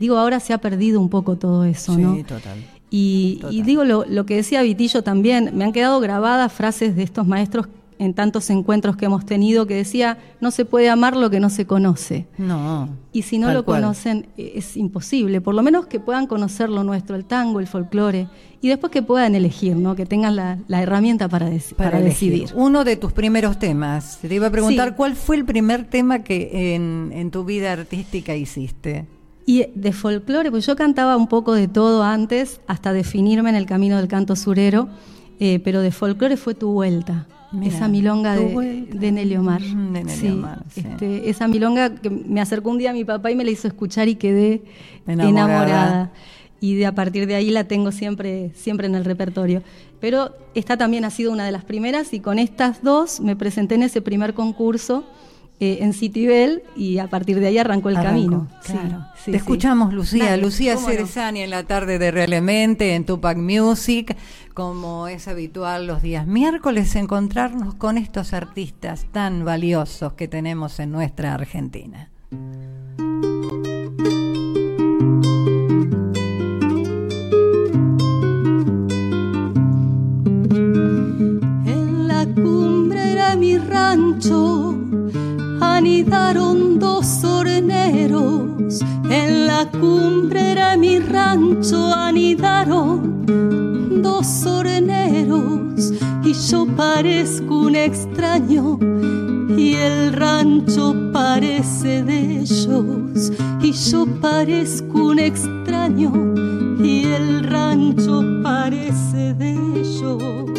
digo, 0.00 0.18
ahora 0.18 0.40
se 0.40 0.52
ha 0.52 0.58
perdido 0.58 1.00
un 1.00 1.10
poco 1.10 1.36
todo 1.36 1.64
eso, 1.64 1.96
¿no? 1.96 2.16
Sí, 2.16 2.24
total. 2.24 2.75
Y, 2.98 3.62
digo 3.62 3.84
lo, 3.84 4.26
que 4.26 4.36
decía 4.36 4.62
Vitillo 4.62 5.02
también, 5.02 5.50
me 5.54 5.64
han 5.64 5.72
quedado 5.72 6.00
grabadas 6.00 6.52
frases 6.52 6.96
de 6.96 7.02
estos 7.02 7.26
maestros 7.26 7.68
en 7.98 8.14
tantos 8.14 8.50
encuentros 8.50 8.96
que 8.96 9.06
hemos 9.06 9.24
tenido 9.24 9.66
que 9.66 9.74
decía, 9.74 10.18
no 10.40 10.50
se 10.50 10.66
puede 10.66 10.90
amar 10.90 11.16
lo 11.16 11.30
que 11.30 11.40
no 11.40 11.48
se 11.48 11.66
conoce. 11.66 12.26
No. 12.36 12.90
Y 13.12 13.22
si 13.22 13.38
no 13.38 13.52
lo 13.52 13.64
conocen, 13.64 14.28
e, 14.36 14.52
es 14.56 14.76
imposible. 14.76 15.40
Por 15.40 15.54
lo 15.54 15.62
menos 15.62 15.86
que 15.86 15.98
puedan 15.98 16.26
conocer 16.26 16.68
lo 16.68 16.84
nuestro, 16.84 17.16
el 17.16 17.24
tango, 17.24 17.58
el 17.58 17.66
folclore, 17.66 18.28
y 18.60 18.68
después 18.68 18.92
que 18.92 19.02
puedan 19.02 19.34
elegir, 19.34 19.76
¿no? 19.76 19.96
que 19.96 20.04
tengan 20.04 20.36
la, 20.36 20.58
herramienta 20.68 21.28
para, 21.28 21.50
para, 21.76 22.00
decidir. 22.00 22.50
Uno 22.54 22.84
de 22.84 22.96
tus 22.96 23.12
primeros 23.12 23.58
temas, 23.58 24.18
te 24.20 24.34
iba 24.34 24.48
a 24.48 24.50
preguntar, 24.50 24.94
¿cuál 24.94 25.16
fue 25.16 25.36
el 25.36 25.44
primer 25.44 25.84
tema 25.84 26.20
que 26.20 26.74
en, 26.74 27.12
en 27.14 27.30
tu 27.30 27.44
vida 27.44 27.72
artística 27.72 28.34
hiciste? 28.36 29.06
Y 29.48 29.66
de 29.76 29.92
folclore, 29.92 30.50
pues 30.50 30.66
yo 30.66 30.74
cantaba 30.74 31.16
un 31.16 31.28
poco 31.28 31.54
de 31.54 31.68
todo 31.68 32.02
antes, 32.02 32.60
hasta 32.66 32.92
definirme 32.92 33.48
en 33.48 33.54
el 33.54 33.64
camino 33.64 33.96
del 33.96 34.08
canto 34.08 34.34
surero, 34.34 34.88
eh, 35.38 35.60
pero 35.62 35.80
de 35.80 35.92
folclore 35.92 36.36
fue 36.36 36.54
tu 36.54 36.72
vuelta. 36.72 37.28
esa 37.62 37.86
milonga 37.86 38.34
de, 38.34 38.86
de 38.92 39.12
sí, 40.08 40.42
este, 40.74 41.30
esa 41.30 41.46
milonga 41.46 41.94
que 41.94 42.10
me 42.10 42.40
acercó 42.40 42.70
un 42.70 42.78
día 42.78 42.90
a 42.90 42.92
mi 42.92 43.04
papá 43.04 43.30
y 43.30 43.36
me 43.36 43.44
la 43.44 43.52
hizo 43.52 43.68
escuchar 43.68 44.08
y 44.08 44.16
quedé 44.16 44.62
enamorada. 45.06 46.10
Y 46.58 46.74
de 46.74 46.86
a 46.86 46.94
partir 46.94 47.28
de 47.28 47.36
ahí 47.36 47.50
la 47.50 47.64
tengo 47.64 47.92
siempre, 47.92 48.50
siempre 48.54 48.88
en 48.88 48.96
el 48.96 49.04
repertorio. 49.04 49.62
Pero 50.00 50.32
esta 50.54 50.76
también 50.76 51.04
ha 51.04 51.10
sido 51.10 51.30
una 51.30 51.44
de 51.44 51.52
las 51.52 51.64
primeras 51.64 52.12
y 52.14 52.18
con 52.20 52.40
estas 52.40 52.82
dos 52.82 53.20
me 53.20 53.36
presenté 53.36 53.76
en 53.76 53.84
ese 53.84 54.00
primer 54.00 54.34
concurso 54.34 55.04
eh, 55.58 55.78
en 55.80 55.94
Citibel 55.94 56.62
y 56.76 56.98
a 56.98 57.08
partir 57.08 57.40
de 57.40 57.46
ahí 57.46 57.56
arrancó 57.56 57.88
el 57.88 57.94
camino. 57.94 58.46
Te 59.24 59.36
escuchamos, 59.36 59.94
Lucía. 59.94 60.36
Lucía 60.36 60.76
Cerezani 60.76 61.40
en 61.40 61.48
la 61.48 61.62
tarde 61.62 61.98
de 61.98 62.10
Realmente 62.10 62.94
en 62.94 63.06
Tupac 63.06 63.38
Music, 63.38 64.14
como 64.52 65.08
es 65.08 65.28
habitual 65.28 65.86
los 65.86 66.02
días 66.02 66.26
miércoles, 66.26 66.94
encontrarnos 66.94 67.74
con 67.74 67.96
estos 67.96 68.34
artistas 68.34 69.06
tan 69.12 69.46
valiosos 69.46 70.12
que 70.12 70.28
tenemos 70.28 70.78
en 70.78 70.92
nuestra 70.92 71.32
Argentina. 71.32 72.10
En 81.64 82.08
la 82.08 82.26
cumbre 82.26 83.12
era 83.12 83.36
mi 83.36 83.56
rancho 83.56 84.76
anidaron 85.86 86.80
dos 86.80 87.22
horneros, 87.22 88.80
en 89.08 89.46
la 89.46 89.70
cumbre 89.70 90.50
era 90.50 90.76
mi 90.76 90.98
rancho, 90.98 91.94
anidaron 91.94 93.24
dos 94.02 94.44
horneros, 94.44 95.92
y 96.24 96.32
yo 96.32 96.66
parezco 96.76 97.60
un 97.60 97.76
extraño, 97.76 98.80
y 99.56 99.74
el 99.74 100.12
rancho 100.12 100.92
parece 101.12 102.02
de 102.02 102.40
ellos, 102.40 103.30
y 103.62 103.70
yo 103.70 104.06
parezco 104.20 105.04
un 105.10 105.20
extraño, 105.20 106.12
y 106.82 107.04
el 107.04 107.44
rancho 107.44 108.24
parece 108.42 109.34
de 109.34 109.52
ellos. 109.52 110.55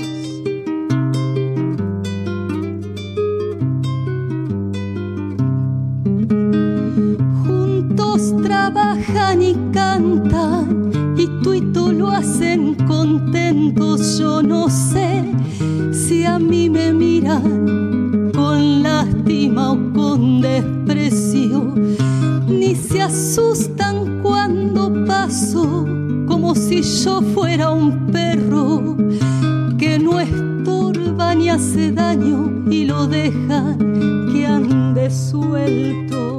Trabajan 8.72 9.42
y 9.42 9.56
cantan 9.72 10.92
y 11.18 11.28
tú 11.42 11.54
y 11.54 11.62
tú 11.72 11.94
lo 11.94 12.10
hacen 12.10 12.76
contentos. 12.86 14.20
Yo 14.20 14.44
no 14.44 14.70
sé 14.70 15.24
si 15.94 16.26
a 16.26 16.38
mí 16.38 16.70
me 16.70 16.92
miran 16.92 18.32
con 18.34 18.84
lástima 18.84 19.72
o 19.72 19.94
con 19.94 20.42
desprecio, 20.42 21.76
ni 22.48 22.76
se 22.76 23.04
asustan 23.04 24.22
cuando 24.22 25.06
paso 25.06 25.86
como 26.28 26.54
si 26.54 26.82
yo 26.84 27.22
fuera 27.22 27.72
un 27.72 28.08
perro 28.08 28.98
que 29.78 29.98
no 29.98 30.20
estorba 30.20 31.36
ni 31.36 31.50
hace 31.50 31.92
daño 31.94 32.66
y 32.70 32.84
lo 32.84 33.08
dejan 33.08 33.78
que 34.34 34.46
ande 34.46 35.10
suelto. 35.10 36.38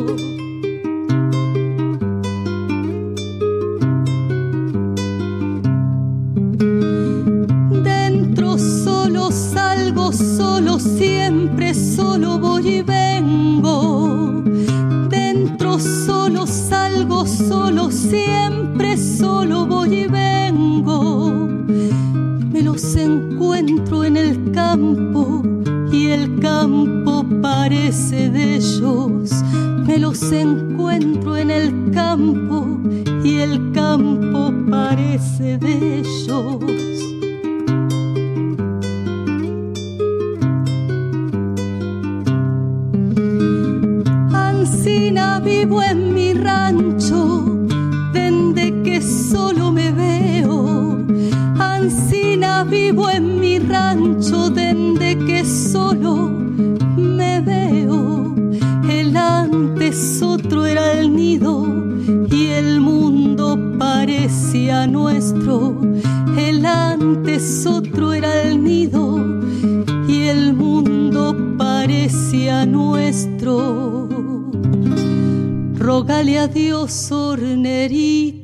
Rógale 76.49 76.51
a 76.51 76.53
Dios, 76.53 77.13
hornerito, 77.13 78.37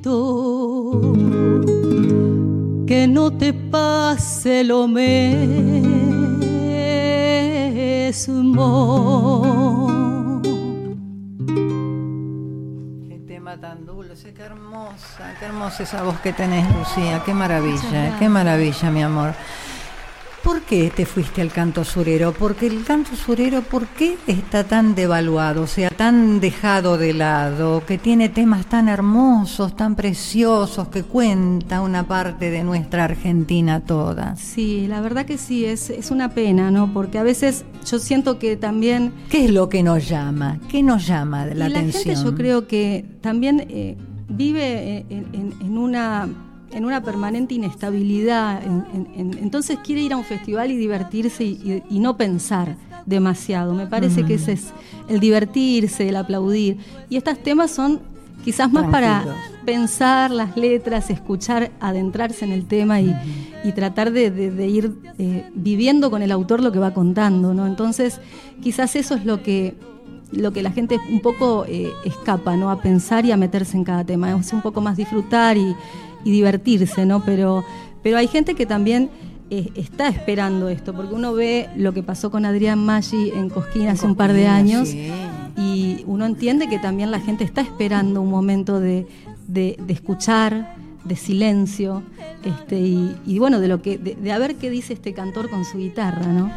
que 2.87 3.07
no 3.09 3.33
te 3.33 3.53
pase 3.53 4.65
lo 4.65 4.89
mismo. 4.89 5.13
Qué 13.09 13.19
tema 13.27 13.61
tan 13.61 13.87
dulce, 13.87 14.35
qué 14.35 14.43
hermosa, 14.43 15.35
qué 15.39 15.47
hermosa 15.47 15.83
esa 15.83 16.03
voz 16.03 16.19
que 16.21 16.33
tenés, 16.33 16.67
Lucía, 16.77 17.23
qué 17.25 17.35
maravilla, 17.35 18.19
qué 18.19 18.29
maravilla, 18.29 18.91
mi 18.91 19.03
amor. 19.03 19.35
¿Por 20.45 20.61
qué 20.61 20.93
te 20.95 21.07
fuiste 21.07 21.41
al 21.41 21.51
canto 21.51 21.85
surero? 21.85 22.35
Porque 22.35 22.67
el 22.67 22.85
canto 22.85 23.17
surero, 23.17 23.63
¿por 23.63 23.87
qué 23.87 24.19
está 24.27 24.65
tan 24.65 24.95
devaluado, 24.95 25.63
o 25.63 25.67
sea, 25.67 25.89
tan 25.89 26.39
dejado 26.39 26.99
de 26.99 27.15
lado, 27.15 27.83
que 27.87 27.97
tiene 27.97 28.29
temas 28.29 28.67
tan 28.67 28.89
hermosos, 28.89 29.75
tan 29.75 29.97
preciosos, 29.97 30.89
que 30.89 31.03
cuenta 31.03 31.81
una 31.81 32.07
parte 32.07 32.51
de 32.51 32.63
nuestra 32.63 33.05
Argentina 33.05 33.81
toda? 33.81 34.37
Sí, 34.37 34.87
la 34.87 35.01
verdad 35.01 35.25
que 35.25 35.39
sí, 35.39 35.65
es, 35.65 35.89
es 35.89 36.11
una 36.11 36.35
pena, 36.35 36.71
¿no? 36.71 36.93
Porque 36.93 37.17
a 37.17 37.23
veces 37.23 37.65
yo 37.87 37.99
siento 37.99 38.39
que 38.39 38.59
también... 38.59 39.15
¿Qué 39.31 39.47
es 39.47 39.51
lo 39.51 39.71
que 39.71 39.83
nos 39.83 40.07
llama? 40.07 40.61
¿Qué 40.69 40.83
nos 40.83 41.07
llama 41.07 41.47
de 41.47 41.55
la, 41.55 41.67
atención? 41.67 42.03
La 42.07 42.15
gente 42.17 42.23
yo 42.23 42.35
creo 42.35 42.67
que 42.67 43.07
también 43.23 43.67
eh, 43.71 43.97
vive 44.29 44.99
eh, 44.99 45.07
en 45.09 45.79
una 45.79 46.29
en 46.75 46.85
una 46.85 47.03
permanente 47.03 47.55
inestabilidad. 47.55 48.61
entonces 49.17 49.79
quiere 49.85 50.03
ir 50.03 50.13
a 50.13 50.17
un 50.17 50.25
festival 50.25 50.71
y 50.71 50.77
divertirse 50.77 51.45
y, 51.45 51.99
no 52.01 52.17
pensar 52.17 52.77
demasiado. 53.07 53.75
Me 53.75 53.87
parece 53.87 54.25
que 54.25 54.35
ese 54.35 54.53
es 54.53 54.73
el 55.09 55.21
divertirse, 55.21 56.09
el 56.09 56.17
aplaudir. 56.17 56.79
Y 57.09 57.17
estos 57.17 57.39
temas 57.39 57.71
son 57.71 58.01
quizás 58.45 58.71
más 58.71 58.91
para 58.91 59.25
pensar 59.65 60.31
las 60.31 60.57
letras, 60.57 61.09
escuchar, 61.11 61.71
adentrarse 61.81 62.45
en 62.45 62.53
el 62.53 62.67
tema 62.67 63.01
y, 63.01 63.15
tratar 63.75 64.13
de, 64.13 64.27
ir 64.69 64.93
eh, 65.19 65.49
viviendo 65.55 66.11
con 66.11 66.23
el 66.23 66.33
autor 66.33 66.63
lo 66.63 66.71
que 66.71 66.79
va 66.79 66.93
contando, 66.93 67.55
¿no? 67.55 67.67
Entonces, 67.67 68.21
quizás 68.61 68.95
eso 68.97 69.15
es 69.15 69.25
lo 69.25 69.43
que 69.43 69.75
lo 70.33 70.53
que 70.53 70.63
la 70.63 70.73
gente 70.73 70.99
un 71.11 71.21
poco 71.21 71.65
eh, 71.69 71.93
escapa, 72.05 72.57
¿no? 72.57 72.71
A 72.71 72.81
pensar 72.81 73.25
y 73.25 73.31
a 73.31 73.37
meterse 73.37 73.77
en 73.77 73.85
cada 73.85 74.05
tema. 74.05 74.33
Es 74.33 74.53
un 74.53 74.63
poco 74.63 74.81
más 74.81 74.97
disfrutar 74.97 75.57
y, 75.57 75.77
divertirse, 76.31 77.07
¿no? 77.07 77.25
Pero, 77.25 77.65
pero 78.03 78.17
hay 78.17 78.29
gente 78.29 78.55
que 78.55 78.67
también 78.67 79.11
eh, 79.51 79.71
está 79.75 80.09
esperando 80.09 80.69
esto, 80.69 80.95
porque 80.95 81.15
uno 81.15 81.35
ve 81.35 81.69
lo 81.77 81.93
que 81.93 82.03
pasó 82.03 82.31
con 82.31 82.45
Adrián 82.45 82.85
Maggi 82.85 83.31
en 83.31 83.51
Cosquín 83.51 83.89
hace 83.89 84.07
un 84.07 84.15
par 84.15 84.33
de 84.33 84.47
años 84.47 84.95
y 85.57 86.03
uno 86.07 86.25
entiende 86.25 86.69
que 86.69 86.79
también 86.79 87.11
la 87.11 87.21
gente 87.21 87.45
está 87.45 87.61
esperando 87.61 88.21
un 88.21 88.31
momento 88.31 88.81
de, 88.81 89.07
escuchar, 89.89 90.75
de 91.05 91.17
silencio, 91.17 92.03
este, 92.45 92.79
y, 92.79 93.39
bueno, 93.39 93.61
de 93.61 93.69
lo 93.69 93.83
que, 93.83 93.99
de, 93.99 94.15
de, 94.15 94.33
a 94.33 94.39
ver 94.39 94.57
qué 94.57 94.71
dice 94.71 94.95
este 94.95 95.13
cantor 95.13 95.51
con 95.51 95.65
su 95.65 95.79
guitarra, 95.79 96.27
¿no? 96.27 96.51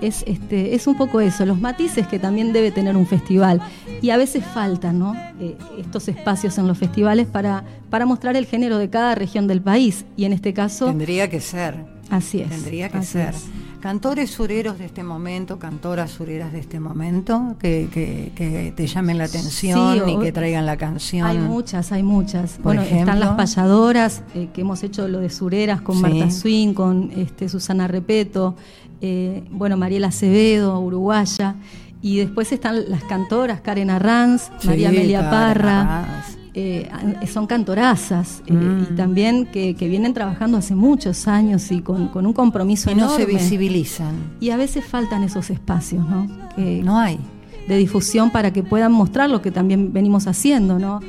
Es, 0.00 0.24
este, 0.26 0.74
es 0.74 0.86
un 0.86 0.96
poco 0.96 1.20
eso, 1.20 1.46
los 1.46 1.60
matices 1.60 2.06
que 2.06 2.18
también 2.18 2.52
debe 2.52 2.70
tener 2.70 2.96
un 2.96 3.06
festival. 3.06 3.60
Y 4.02 4.10
a 4.10 4.16
veces 4.16 4.44
faltan 4.44 4.98
¿no? 4.98 5.14
Eh, 5.40 5.56
estos 5.78 6.08
espacios 6.08 6.58
en 6.58 6.66
los 6.66 6.78
festivales 6.78 7.26
para, 7.26 7.64
para 7.90 8.06
mostrar 8.06 8.36
el 8.36 8.46
género 8.46 8.78
de 8.78 8.90
cada 8.90 9.14
región 9.14 9.46
del 9.46 9.60
país. 9.60 10.04
Y 10.16 10.24
en 10.24 10.32
este 10.32 10.52
caso... 10.52 10.86
Tendría 10.86 11.28
que 11.28 11.40
ser. 11.40 11.76
Así 12.10 12.40
es. 12.40 12.48
Tendría 12.48 12.88
que 12.88 13.02
ser. 13.02 13.34
Cantores 13.80 14.30
sureros 14.30 14.78
de 14.78 14.84
este 14.84 15.02
momento, 15.02 15.58
cantoras 15.58 16.10
sureras 16.10 16.52
de 16.52 16.58
este 16.58 16.78
momento, 16.80 17.56
que, 17.58 17.88
que, 17.90 18.74
te 18.76 18.86
llamen 18.86 19.16
la 19.16 19.24
atención 19.24 20.06
y 20.06 20.18
que 20.18 20.32
traigan 20.32 20.66
la 20.66 20.76
canción. 20.76 21.26
Hay 21.26 21.38
muchas, 21.38 21.90
hay 21.90 22.02
muchas. 22.02 22.60
bueno, 22.62 22.82
están 22.82 23.20
las 23.20 23.30
payadoras, 23.36 24.22
eh, 24.34 24.50
que 24.52 24.60
hemos 24.60 24.82
hecho 24.82 25.08
lo 25.08 25.20
de 25.20 25.30
sureras 25.30 25.80
con 25.80 25.98
Marta 25.98 26.30
Swing, 26.30 26.74
con 26.74 27.10
este, 27.16 27.48
Susana 27.48 27.88
Repeto, 27.88 28.54
eh, 29.00 29.44
bueno, 29.50 29.76
Mariela 29.76 30.08
Acevedo, 30.08 30.78
uruguaya, 30.80 31.56
y 32.02 32.18
después 32.18 32.52
están 32.52 32.88
las 32.88 33.04
cantoras, 33.04 33.60
Karen 33.60 33.90
Arranz, 33.90 34.50
María 34.64 34.88
Amelia 34.88 35.30
Parra, 35.30 36.24
eh, 36.52 36.90
son 37.32 37.46
cantorazas 37.46 38.42
eh, 38.46 38.52
y 38.52 38.52
mm. 38.52 38.96
también 38.96 39.46
que, 39.46 39.74
vienen 39.78 40.14
trabajando 40.14 40.58
hace 40.58 40.74
muchos 40.74 41.28
años 41.28 41.70
y 41.70 41.80
con, 41.80 42.10
un 42.14 42.32
compromiso 42.32 42.90
y 42.90 42.94
no 42.94 43.08
se 43.14 43.26
visibilizan. 43.26 44.14
Y 44.40 44.50
a 44.50 44.56
veces 44.56 44.84
faltan 44.84 45.22
esos 45.22 45.50
espacios, 45.50 46.08
¿no? 46.08 46.26
Que, 46.56 46.82
no 46.82 46.98
hay. 46.98 47.18
De 47.68 47.76
difusión 47.76 48.30
para 48.30 48.52
que 48.52 48.62
puedan 48.62 48.92
mostrar 48.92 49.30
lo 49.30 49.42
que 49.42 49.50
también 49.50 49.92
venimos 49.92 50.26
haciendo, 50.26 50.78
¿no? 50.78 51.00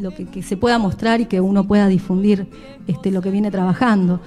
Lo 0.00 0.14
que, 0.14 0.26
que 0.26 0.42
se 0.42 0.56
pueda 0.56 0.78
mostrar 0.78 1.20
y 1.20 1.26
que 1.26 1.40
uno 1.40 1.66
pueda 1.66 1.88
difundir 1.88 2.46
este, 2.86 3.10
lo 3.10 3.22
que 3.22 3.30
viene 3.30 3.50
trabajando. 3.50 4.20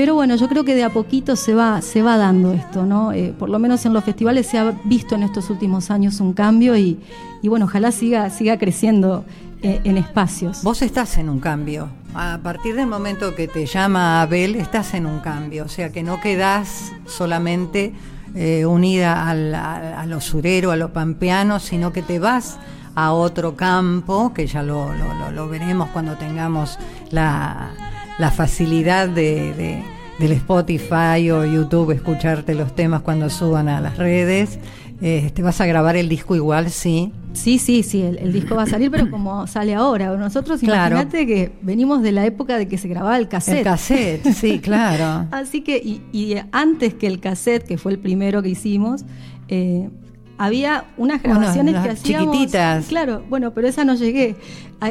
Pero 0.00 0.14
bueno, 0.14 0.34
yo 0.36 0.48
creo 0.48 0.64
que 0.64 0.74
de 0.74 0.82
a 0.82 0.88
poquito 0.88 1.36
se 1.36 1.52
va, 1.52 1.82
se 1.82 2.00
va 2.00 2.16
dando 2.16 2.54
esto, 2.54 2.86
¿no? 2.86 3.12
Eh, 3.12 3.34
por 3.38 3.50
lo 3.50 3.58
menos 3.58 3.84
en 3.84 3.92
los 3.92 4.02
festivales 4.02 4.46
se 4.46 4.56
ha 4.56 4.70
visto 4.84 5.14
en 5.14 5.22
estos 5.22 5.50
últimos 5.50 5.90
años 5.90 6.20
un 6.20 6.32
cambio 6.32 6.74
y, 6.74 6.98
bueno, 7.42 7.66
ojalá 7.66 7.92
siga, 7.92 8.30
siga 8.30 8.58
creciendo 8.58 9.26
eh, 9.60 9.82
en 9.84 9.98
espacios. 9.98 10.62
Vos 10.62 10.80
estás 10.80 11.18
en 11.18 11.28
un 11.28 11.38
cambio. 11.38 11.90
A 12.14 12.38
partir 12.42 12.76
del 12.76 12.86
momento 12.86 13.34
que 13.34 13.46
te 13.46 13.66
llama 13.66 14.22
Abel, 14.22 14.54
estás 14.54 14.94
en 14.94 15.04
un 15.04 15.18
cambio. 15.18 15.66
O 15.66 15.68
sea, 15.68 15.92
que 15.92 16.02
no 16.02 16.18
quedás 16.18 16.92
solamente 17.04 17.92
eh, 18.34 18.64
unida 18.64 19.28
al, 19.28 19.54
a, 19.54 20.06
lo 20.06 20.22
surero, 20.22 20.70
a 20.70 20.76
lo 20.76 20.94
pampeano, 20.94 21.60
sino 21.60 21.92
que 21.92 22.00
te 22.00 22.18
vas 22.18 22.58
a 22.94 23.12
otro 23.12 23.54
campo, 23.54 24.32
que 24.32 24.46
ya 24.46 24.62
lo, 24.62 24.88
lo 25.30 25.48
veremos 25.50 25.90
cuando 25.90 26.14
tengamos 26.14 26.78
la 27.10 27.90
la 28.18 28.30
facilidad 28.30 29.08
de, 29.08 29.82
del 30.18 30.32
Spotify 30.32 31.30
o 31.30 31.44
YouTube, 31.44 31.92
escucharte 31.92 32.54
los 32.54 32.74
temas 32.74 33.02
cuando 33.02 33.30
suban 33.30 33.68
a 33.68 33.80
las 33.80 33.96
redes. 33.96 34.58
Eh, 35.02 35.30
¿Te 35.32 35.42
vas 35.42 35.60
a 35.62 35.66
grabar 35.66 35.96
el 35.96 36.08
disco 36.08 36.36
igual? 36.36 36.70
Sí. 36.70 37.12
Sí, 37.32 37.58
sí, 37.58 37.82
sí, 37.82 38.02
el, 38.02 38.32
disco 38.32 38.56
va 38.56 38.64
a 38.64 38.66
salir, 38.66 38.90
pero 38.90 39.10
como 39.10 39.46
sale 39.46 39.74
ahora. 39.74 40.14
Nosotros, 40.16 40.62
imagínate 40.62 41.26
que 41.26 41.52
venimos 41.62 42.02
de 42.02 42.12
la 42.12 42.26
época 42.26 42.58
de 42.58 42.68
que 42.68 42.76
se 42.76 42.88
grababa 42.88 43.16
el 43.16 43.28
cassette. 43.28 43.58
El 43.58 43.64
cassette, 43.64 44.32
sí, 44.32 44.58
claro. 44.62 45.26
Así 45.30 45.62
que, 45.62 45.78
y, 45.78 46.36
antes 46.52 46.94
que 46.94 47.06
el 47.06 47.20
cassette, 47.20 47.66
que 47.66 47.78
fue 47.78 47.92
el 47.92 47.98
primero 47.98 48.42
que 48.42 48.50
hicimos, 48.50 49.04
eh, 49.48 49.88
había 50.40 50.84
unas 50.96 51.22
grabaciones 51.22 51.74
que 51.82 51.90
hacíamos. 51.90 52.34
Chiquititas. 52.34 52.86
Claro, 52.86 53.22
bueno, 53.28 53.52
pero 53.52 53.68
esa 53.68 53.84
no 53.84 53.94
llegué. 53.94 54.36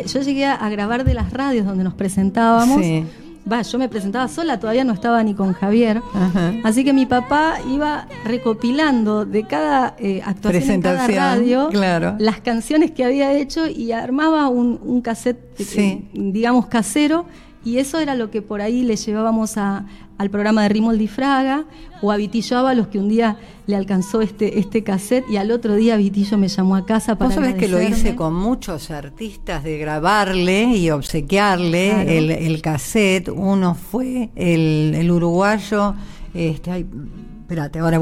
Yo 0.05 0.21
llegué 0.21 0.45
a 0.45 0.69
grabar 0.69 1.03
de 1.03 1.15
las 1.15 1.33
radios 1.33 1.65
donde 1.65 1.83
nos 1.83 1.95
presentábamos. 1.95 2.79
Va, 3.51 3.63
yo 3.63 3.79
me 3.79 3.89
presentaba 3.89 4.27
sola, 4.27 4.59
todavía 4.59 4.83
no 4.83 4.93
estaba 4.93 5.23
ni 5.23 5.33
con 5.33 5.53
Javier. 5.53 6.03
Así 6.63 6.83
que 6.83 6.93
mi 6.93 7.07
papá 7.07 7.55
iba 7.67 8.07
recopilando 8.25 9.25
de 9.25 9.43
cada 9.45 9.95
eh, 9.97 10.21
actuación 10.23 10.69
en 10.69 10.81
cada 10.83 11.07
radio 11.07 11.71
las 12.19 12.41
canciones 12.41 12.91
que 12.91 13.03
había 13.03 13.33
hecho 13.33 13.65
y 13.65 13.91
armaba 13.91 14.49
un, 14.49 15.01
cassette, 15.01 15.39
eh, 15.77 16.03
digamos, 16.13 16.67
casero 16.67 17.25
y 17.63 17.77
eso 17.77 17.99
era 17.99 18.15
lo 18.15 18.31
que 18.31 18.41
por 18.41 18.61
ahí 18.61 18.83
le 18.83 18.95
llevábamos 18.95 19.57
a, 19.57 19.85
al 20.17 20.29
programa 20.29 20.63
de 20.63 20.69
Rimoldi 20.69 21.07
Fraga 21.07 21.65
o 22.01 22.11
a 22.11 22.17
Vitillo 22.17 22.73
los 22.73 22.87
que 22.87 22.99
un 22.99 23.09
día 23.09 23.37
le 23.67 23.75
alcanzó 23.75 24.21
este, 24.21 24.59
este 24.59 24.83
cassette 24.83 25.25
y 25.29 25.37
al 25.37 25.51
otro 25.51 25.75
día 25.75 25.97
Vitillo 25.97 26.37
me 26.37 26.47
llamó 26.47 26.75
a 26.75 26.85
casa 26.85 27.15
para 27.15 27.27
Vos 27.27 27.35
sabés 27.35 27.55
que 27.55 27.67
lo 27.67 27.81
hice 27.81 28.15
con 28.15 28.33
muchos 28.33 28.91
artistas 28.91 29.63
de 29.63 29.77
grabarle 29.77 30.77
y 30.77 30.89
obsequiarle 30.89 32.17
el, 32.17 32.31
el, 32.31 32.61
cassette. 32.61 33.29
Uno 33.29 33.75
fue 33.75 34.29
el, 34.35 34.93
el 34.95 35.11
uruguayo, 35.11 35.95
este, 36.33 36.85
espérate, 37.41 37.79
ahora 37.79 37.99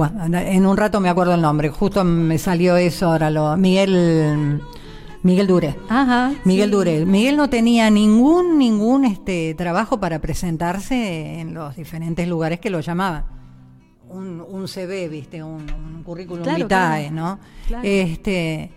en 0.51 0.65
un 0.65 0.77
rato 0.77 0.99
me 0.99 1.09
acuerdo 1.09 1.33
el 1.33 1.41
nombre, 1.41 1.69
justo 1.69 2.03
me 2.03 2.37
salió 2.37 2.77
eso 2.77 3.07
ahora, 3.07 3.31
lo 3.31 3.57
Miguel... 3.57 4.61
Miguel 5.27 5.45
Dure. 5.45 5.75
Ajá. 5.89 6.33
Miguel 6.45 6.71
Dure. 6.71 7.05
Miguel 7.05 7.35
no 7.35 7.49
tenía 7.49 7.89
ningún, 7.89 8.57
ningún 8.57 9.03
este, 9.03 9.53
trabajo 9.55 9.99
para 9.99 10.19
presentarse 10.19 11.41
en 11.41 11.53
los 11.53 11.75
diferentes 11.75 12.25
lugares 12.29 12.61
que 12.61 12.69
lo 12.69 12.79
llamaban. 12.79 13.25
Un, 14.07 14.39
un 14.39 14.69
CV, 14.69 15.09
viste, 15.09 15.43
un, 15.43 16.01
currículum 16.05 16.45
vitae, 16.55 17.11
¿no? 17.11 17.39
Este, 17.83 18.71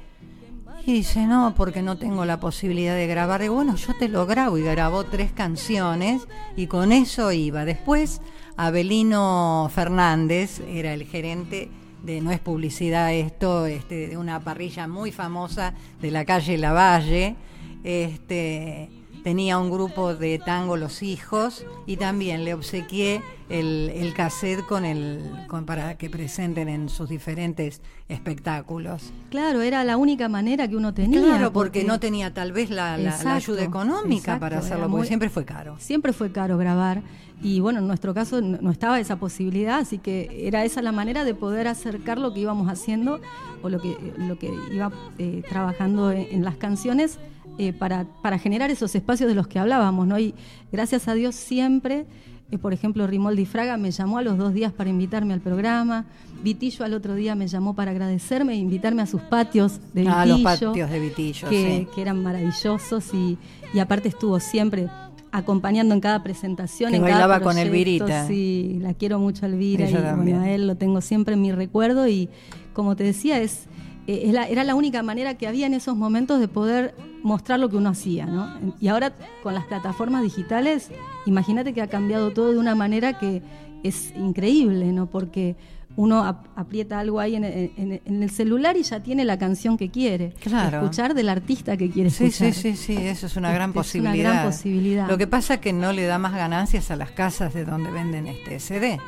y 0.85 0.93
dice, 0.93 1.25
no, 1.25 1.55
porque 1.57 1.83
no 1.83 1.99
tengo 1.99 2.25
la 2.25 2.41
posibilidad 2.41 2.97
de 2.97 3.07
grabar. 3.07 3.43
Y 3.45 3.49
bueno, 3.49 3.77
yo 3.77 3.95
te 3.97 4.09
lo 4.09 4.27
grabo 4.27 4.59
y 4.59 4.63
grabó 4.63 5.05
tres 5.05 5.31
canciones 5.31 6.23
y 6.57 6.67
con 6.67 6.91
eso 6.91 7.31
iba. 7.31 7.65
Después, 7.65 8.21
Abelino 8.57 9.71
Fernández 9.73 10.61
era 10.69 10.95
el 10.95 11.05
gerente 11.05 11.71
de 12.03 12.21
no 12.21 12.31
es 12.31 12.41
publicidad 12.41 13.13
esto, 13.13 13.67
este, 13.67 14.09
de 14.09 14.17
una 14.17 14.41
parrilla 14.41 14.87
muy 14.87 15.13
famosa 15.13 15.75
de 16.01 16.11
la 16.11 16.25
calle 16.25 16.59
Lavalle, 16.59 17.37
este, 17.85 18.89
tenía 19.23 19.59
un 19.59 19.71
grupo 19.71 20.15
de 20.15 20.39
tango 20.39 20.77
Los 20.77 21.03
Hijos 21.03 21.65
y 21.87 21.97
también 21.97 22.45
le 22.45 22.55
obsequié 22.55 23.23
el, 23.49 23.91
el 23.95 24.15
cassette 24.15 24.65
con 24.67 24.85
el, 24.85 25.21
con, 25.49 25.67
para 25.67 25.99
que 25.99 26.09
presenten 26.09 26.69
en 26.69 26.89
sus 26.89 27.09
diferentes 27.09 27.83
espectáculos. 28.09 29.13
Claro, 29.31 29.61
era 29.63 29.85
la 29.85 29.97
única 29.97 30.29
manera 30.29 30.69
que 30.69 30.77
uno 30.77 30.95
tenía. 30.95 31.21
Claro, 31.21 31.53
porque, 31.53 31.85
no 31.85 31.99
tenía 31.99 32.33
tal 32.33 32.53
vez 32.53 32.71
la, 32.71 32.95
ayuda 32.95 33.63
económica 33.63 34.39
para 34.39 34.59
hacerlo, 34.59 34.89
porque 34.89 35.09
siempre 35.09 35.29
fue 35.29 35.45
caro. 35.45 35.77
Siempre 35.79 36.13
fue 36.13 36.31
caro 36.31 36.57
grabar. 36.57 37.03
Y 37.43 37.61
bueno, 37.61 37.79
en 37.79 37.87
nuestro 37.87 38.13
caso 38.13 38.43
no 38.43 38.71
estaba 38.71 39.01
esa 39.01 39.17
posibilidad, 39.17 39.79
así 39.79 39.99
que 39.99 40.47
era 40.47 40.65
esa 40.65 40.83
la 40.83 40.93
manera 40.93 41.25
de 41.25 41.35
poder 41.35 41.69
acercar 41.69 42.19
lo 42.19 42.35
que 42.35 42.41
íbamos 42.41 42.69
haciendo 42.69 43.21
o 43.63 43.69
lo 43.71 43.81
que, 43.81 43.97
lo 44.19 44.39
que 44.39 44.53
iba 44.73 44.93
eh, 45.19 45.43
trabajando 45.49 46.13
en, 46.13 46.45
las 46.45 46.57
canciones 46.57 47.19
eh, 47.61 47.75
para, 47.75 48.07
para 48.23 48.39
generar 48.39 48.71
esos 48.71 48.95
espacios 48.95 49.29
de 49.29 49.35
los 49.35 49.47
que 49.47 49.59
hablábamos, 49.59 50.07
¿no? 50.07 50.19
Y 50.19 50.35
gracias 50.73 51.09
a 51.09 51.15
Dios 51.15 51.35
siempre 51.35 52.07
eh, 52.51 52.59
por 52.59 52.73
ejemplo, 52.73 53.07
Rimoldi 53.07 53.47
Fraga 53.47 53.77
me 53.77 53.91
llamó 53.91 54.19
a 54.19 54.23
los 54.23 54.37
dos 54.37 54.53
días 54.53 54.73
para 54.73 54.91
invitarme 54.91 55.35
al 55.35 55.41
programa. 55.41 56.07
Vitillo 56.43 56.85
al 56.85 56.95
otro 56.95 57.15
día 57.15 57.35
me 57.35 57.47
llamó 57.47 57.75
para 57.75 57.91
agradecerme 57.91 58.55
e 58.55 58.57
invitarme 58.57 59.03
a 59.03 59.07
sus 59.07 59.21
patios 59.21 59.79
de 59.93 60.03
Vitillo. 60.03 60.17
Ah, 60.17 60.27
los 60.27 60.41
patios 60.41 60.91
de 60.91 61.01
Vitillo, 61.01 61.49
que, 61.49 61.87
que 61.95 62.03
eran 62.03 62.23
maravillosos 62.23 63.15
y, 63.15 63.39
y, 63.73 63.79
aparte 63.79 64.09
estuvo 64.09 64.41
siempre 64.41 64.89
acompañando 65.31 65.95
en 65.95 66.01
cada 66.01 66.23
presentación. 66.23 66.91
Que 66.91 66.97
en 66.97 67.03
bailaba 67.03 67.35
cada 67.35 67.45
con 67.45 67.59
Elvirita. 67.59 68.27
Sí, 68.27 68.79
la 68.81 68.95
quiero 68.95 69.21
mucho 69.21 69.47
Elvira 69.47 69.89
y 69.89 69.95
bueno, 69.95 70.41
a 70.41 70.51
él 70.51 70.67
lo 70.67 70.77
tengo 70.77 71.01
siempre 71.01 71.35
en 71.35 71.43
mi 71.43 71.53
recuerdo 71.53 72.09
y 72.09 72.29
como 72.73 72.97
te 72.97 73.05
decía, 73.05 73.39
es 73.39 73.67
eh, 74.11 74.47
era 74.51 74.65
la 74.65 74.75
única 74.75 75.03
manera 75.03 75.35
que 75.35 75.47
había 75.47 75.67
en 75.67 75.75
esos 75.75 75.97
momentos 75.97 76.41
de 76.41 76.49
poder 76.49 76.95
mostrar 77.23 77.61
lo 77.61 77.69
que 77.69 77.77
uno 77.77 77.91
hacía, 77.91 78.27
¿no? 78.27 78.53
Y 78.81 78.89
ahora 78.89 79.13
con 79.43 79.55
las 79.55 79.67
plataformas 79.67 80.23
digitales, 80.23 80.91
imagínate 81.27 81.73
que 81.73 81.83
ha 81.83 81.87
cambiado 81.87 82.33
todo 82.33 82.51
de 82.51 82.59
una 82.59 82.75
manera 82.75 83.19
que 83.19 83.43
es 83.85 84.13
increíble, 84.17 84.93
¿no? 84.93 85.07
Porque 85.07 85.57
uno 85.95 86.25
aprieta 86.57 86.99
algo 86.99 87.21
ahí 87.21 87.37
en, 87.37 87.45
el 87.45 88.31
celular 88.31 88.77
y 88.77 88.83
ya 88.83 89.01
tiene 89.01 89.25
la 89.25 89.39
canción 89.39 89.77
que 89.77 89.91
quiere. 89.91 90.33
Claro. 90.41 90.79
Escuchar 90.79 91.15
del 91.15 91.29
artista 91.29 91.77
que 91.77 91.91
quiere 91.91 92.09
escuchar. 92.09 92.53
Sí, 92.53 92.75
sí, 92.75 92.77
sí, 92.77 92.97
eso 92.97 93.27
es 93.27 93.37
una 93.37 93.53
gran 93.53 93.73
posibilidad. 93.73 94.15
Una 94.15 94.41
gran 94.41 94.47
posibilidad. 94.47 95.09
Lo 95.09 95.19
que 95.19 95.27
pasa 95.27 95.55
es 95.55 95.61
que 95.61 95.73
no 95.73 95.93
le 95.93 96.05
da 96.07 96.19
más 96.19 96.33
ganancias 96.33 96.91
a 96.91 96.97
las 96.97 97.11
casas 97.13 97.55
de 97.55 97.65
donde 97.65 97.91
venden 97.91 98.27
este 98.27 98.59
CD. 98.61 98.99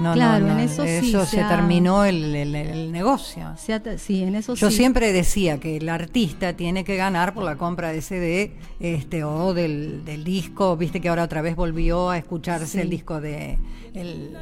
No, 0.00 0.12
claro, 0.12 0.46
no, 0.46 0.52
en 0.52 0.60
eso, 0.60 0.84
sí, 0.84 1.12
se, 1.26 1.38
terminó 1.44 2.04
el, 2.04 2.92
negocio. 2.92 3.54
sí, 3.96 4.22
en 4.22 4.36
eso 4.36 4.54
Yo 4.54 4.70
siempre 4.70 5.12
decía 5.12 5.58
que 5.58 5.78
el 5.78 5.88
artista 5.88 6.52
tiene 6.52 6.84
que 6.84 6.96
ganar 6.96 7.34
por 7.34 7.44
la 7.44 7.56
compra 7.56 7.90
de 7.90 8.00
CD 8.00 8.52
este, 8.78 9.24
o 9.24 9.54
del, 9.54 10.04
disco. 10.24 10.76
Viste 10.76 11.00
que 11.00 11.08
ahora 11.08 11.24
otra 11.24 11.42
vez 11.42 11.56
volvió 11.56 12.10
a 12.10 12.18
escucharse 12.18 12.80
el 12.80 12.90
disco 12.90 13.20
de 13.20 13.58
el, 13.94 14.36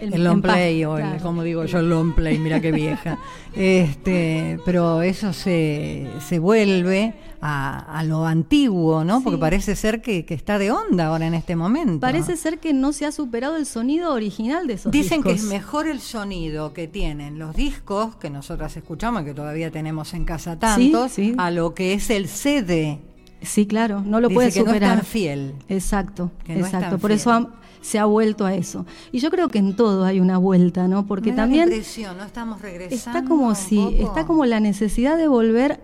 el, 0.00 0.24
long 0.24 0.42
play 0.42 0.84
o 0.84 0.98
el, 0.98 1.20
como 1.22 1.42
digo 1.42 1.64
yo, 1.64 1.78
el 1.78 1.88
long 1.88 2.14
play, 2.14 2.38
mira 2.38 2.60
qué 2.60 2.72
vieja. 2.72 3.18
este, 3.54 4.58
pero 4.64 5.00
eso 5.02 5.32
se, 5.32 6.06
se 6.20 6.38
vuelve 6.38 7.14
a, 7.40 8.02
lo 8.04 8.26
antiguo, 8.26 9.04
¿no? 9.04 9.22
Porque 9.22 9.38
parece 9.38 9.76
ser 9.76 10.02
que, 10.02 10.24
está 10.28 10.58
de 10.58 10.70
onda 10.70 11.06
ahora 11.06 11.26
en 11.26 11.34
este 11.34 11.56
momento. 11.56 12.00
Parece 12.00 12.36
ser 12.36 12.58
que 12.58 12.72
no 12.72 12.92
se 12.92 13.06
ha 13.06 13.12
superado 13.12 13.56
el 13.56 13.66
sonido 13.66 14.12
original 14.12 14.66
de 14.66 14.74
esos 14.74 14.92
Dicen 14.92 15.22
que 15.22 15.32
es 15.32 15.44
mejor 15.44 15.86
el 15.86 16.00
sonido 16.00 16.72
que 16.72 16.88
tienen 16.88 17.38
los 17.38 17.54
discos 17.54 18.16
que 18.16 18.30
nosotras 18.30 18.76
escuchamos, 18.76 19.22
que 19.22 19.34
todavía 19.34 19.70
tenemos 19.70 20.14
en 20.14 20.24
casa 20.24 20.58
tantos, 20.58 21.16
a 21.36 21.50
lo 21.50 21.74
que 21.74 21.94
es 21.94 22.10
el 22.10 22.28
CD. 22.28 23.00
Sí, 23.40 23.66
claro, 23.66 24.02
no 24.04 24.20
lo 24.20 24.30
puede 24.30 24.50
superar. 24.50 24.80
No 24.80 24.86
es 24.86 24.94
tan 24.96 25.02
fiel. 25.06 25.54
Exacto, 25.68 26.32
exacto. 26.48 26.98
Por 26.98 27.12
eso 27.12 27.50
se 27.80 27.98
ha 27.98 28.04
vuelto 28.04 28.44
a 28.44 28.54
eso. 28.54 28.84
Y 29.12 29.20
yo 29.20 29.30
creo 29.30 29.48
que 29.48 29.58
en 29.58 29.76
todo 29.76 30.04
hay 30.04 30.20
una 30.20 30.38
vuelta, 30.38 30.88
¿no? 30.88 31.06
Porque 31.06 31.32
también 31.32 31.70
no 31.70 32.24
estamos 32.24 32.60
regresando. 32.60 32.96
Está 32.96 33.24
como 33.24 33.54
si 33.54 33.96
está 34.00 34.26
como 34.26 34.44
la 34.44 34.60
necesidad 34.60 35.16
de 35.16 35.28
volver 35.28 35.80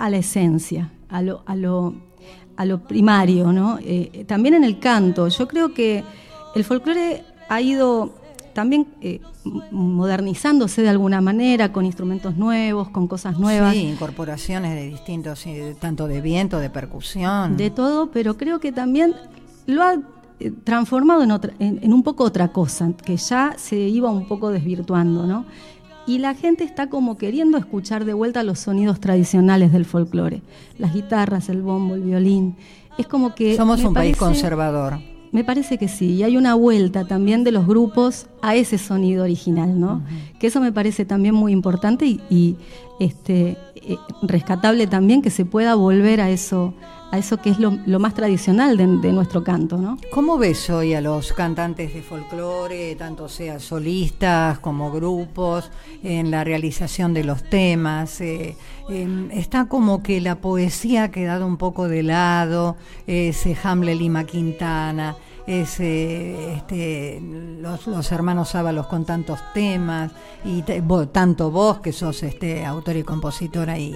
a 0.00 0.10
la 0.10 0.16
esencia, 0.18 0.90
a 1.08 1.22
lo, 1.22 1.42
a 1.46 1.54
lo, 1.54 1.94
a 2.56 2.64
lo 2.64 2.80
primario, 2.80 3.52
¿no? 3.52 3.78
Eh, 3.82 4.24
también 4.26 4.54
en 4.54 4.64
el 4.64 4.78
canto. 4.78 5.28
Yo 5.28 5.46
creo 5.46 5.74
que 5.74 6.02
el 6.54 6.64
folclore 6.64 7.22
ha 7.48 7.60
ido 7.60 8.14
también 8.54 8.88
eh, 9.00 9.20
modernizándose 9.70 10.82
de 10.82 10.88
alguna 10.88 11.20
manera, 11.20 11.72
con 11.72 11.84
instrumentos 11.84 12.36
nuevos, 12.36 12.88
con 12.88 13.06
cosas 13.06 13.38
nuevas. 13.38 13.74
Sí, 13.74 13.82
incorporaciones 13.82 14.74
de 14.74 14.88
distintos, 14.88 15.44
tanto 15.78 16.08
de 16.08 16.20
viento, 16.20 16.58
de 16.58 16.70
percusión. 16.70 17.56
De 17.56 17.70
todo, 17.70 18.10
pero 18.10 18.36
creo 18.36 18.58
que 18.58 18.72
también 18.72 19.14
lo 19.66 19.82
ha 19.82 19.94
eh, 20.40 20.50
transformado 20.64 21.22
en, 21.22 21.30
otra, 21.30 21.52
en, 21.58 21.92
un 21.92 22.02
poco 22.02 22.24
otra 22.24 22.48
cosa, 22.48 22.90
que 23.04 23.16
ya 23.16 23.54
se 23.58 23.76
iba 23.76 24.10
un 24.10 24.26
poco 24.26 24.50
desvirtuando, 24.50 25.26
¿no? 25.26 25.44
Y 26.10 26.18
la 26.18 26.34
gente 26.34 26.64
está 26.64 26.88
como 26.88 27.16
queriendo 27.16 27.56
escuchar 27.56 28.04
de 28.04 28.14
vuelta 28.14 28.42
los 28.42 28.58
sonidos 28.58 28.98
tradicionales 28.98 29.70
del 29.70 29.84
folclore, 29.84 30.42
las 30.76 30.92
guitarras, 30.92 31.48
el 31.48 31.62
bombo, 31.62 31.94
el 31.94 32.02
violín. 32.02 32.56
Es 32.98 33.06
como 33.06 33.32
que 33.36 33.56
somos 33.56 33.84
un 33.84 33.94
país 33.94 34.16
conservador. 34.16 34.98
Me 35.30 35.44
parece 35.44 35.78
que 35.78 35.86
sí, 35.86 36.14
y 36.14 36.24
hay 36.24 36.36
una 36.36 36.54
vuelta 36.54 37.06
también 37.06 37.44
de 37.44 37.52
los 37.52 37.64
grupos 37.64 38.26
a 38.42 38.56
ese 38.56 38.76
sonido 38.76 39.22
original, 39.22 39.78
¿no? 39.78 40.02
Que 40.40 40.48
eso 40.48 40.60
me 40.60 40.72
parece 40.72 41.04
también 41.04 41.36
muy 41.36 41.52
importante 41.52 42.06
y, 42.06 42.56
este 42.98 43.56
eh, 43.76 43.96
rescatable 44.22 44.88
también 44.88 45.22
que 45.22 45.30
se 45.30 45.44
pueda 45.44 45.76
volver 45.76 46.20
a 46.20 46.28
eso 46.28 46.74
a 47.10 47.18
eso 47.18 47.38
que 47.38 47.50
es 47.50 47.58
lo, 47.58 47.72
más 47.98 48.14
tradicional 48.14 48.76
de, 48.76 49.12
nuestro 49.12 49.42
canto. 49.42 49.78
¿no? 49.78 49.98
¿Cómo 50.12 50.38
ves 50.38 50.70
hoy 50.70 50.94
a 50.94 51.00
los 51.00 51.32
cantantes 51.32 51.92
de 51.92 52.02
folclore, 52.02 52.94
tanto 52.96 53.28
sea 53.28 53.58
solistas 53.58 54.58
como 54.60 54.92
grupos, 54.92 55.70
en 56.02 56.30
la 56.30 56.44
realización 56.44 57.12
de 57.12 57.24
los 57.24 57.42
temas? 57.42 58.20
Eh, 58.20 58.56
em, 58.88 59.30
está 59.32 59.66
como 59.66 60.02
que 60.02 60.20
la 60.20 60.36
poesía 60.36 61.04
ha 61.04 61.10
quedado 61.10 61.46
un 61.46 61.56
poco 61.56 61.88
de 61.88 62.02
lado, 62.02 62.76
ese 63.06 63.56
Hamle 63.62 63.94
Lima 63.94 64.24
Quintana, 64.24 65.16
ese, 65.46 66.54
este, 66.54 67.20
los, 67.60 68.12
hermanos 68.12 68.54
Ábalos 68.54 68.86
con 68.86 69.04
tantos 69.04 69.40
temas, 69.52 70.12
y 70.44 70.62
tanto 71.12 71.50
vos 71.50 71.80
que 71.80 71.92
sos 71.92 72.22
este, 72.22 72.64
autor 72.64 72.96
y 72.96 73.02
compositora 73.02 73.78
y 73.78 73.94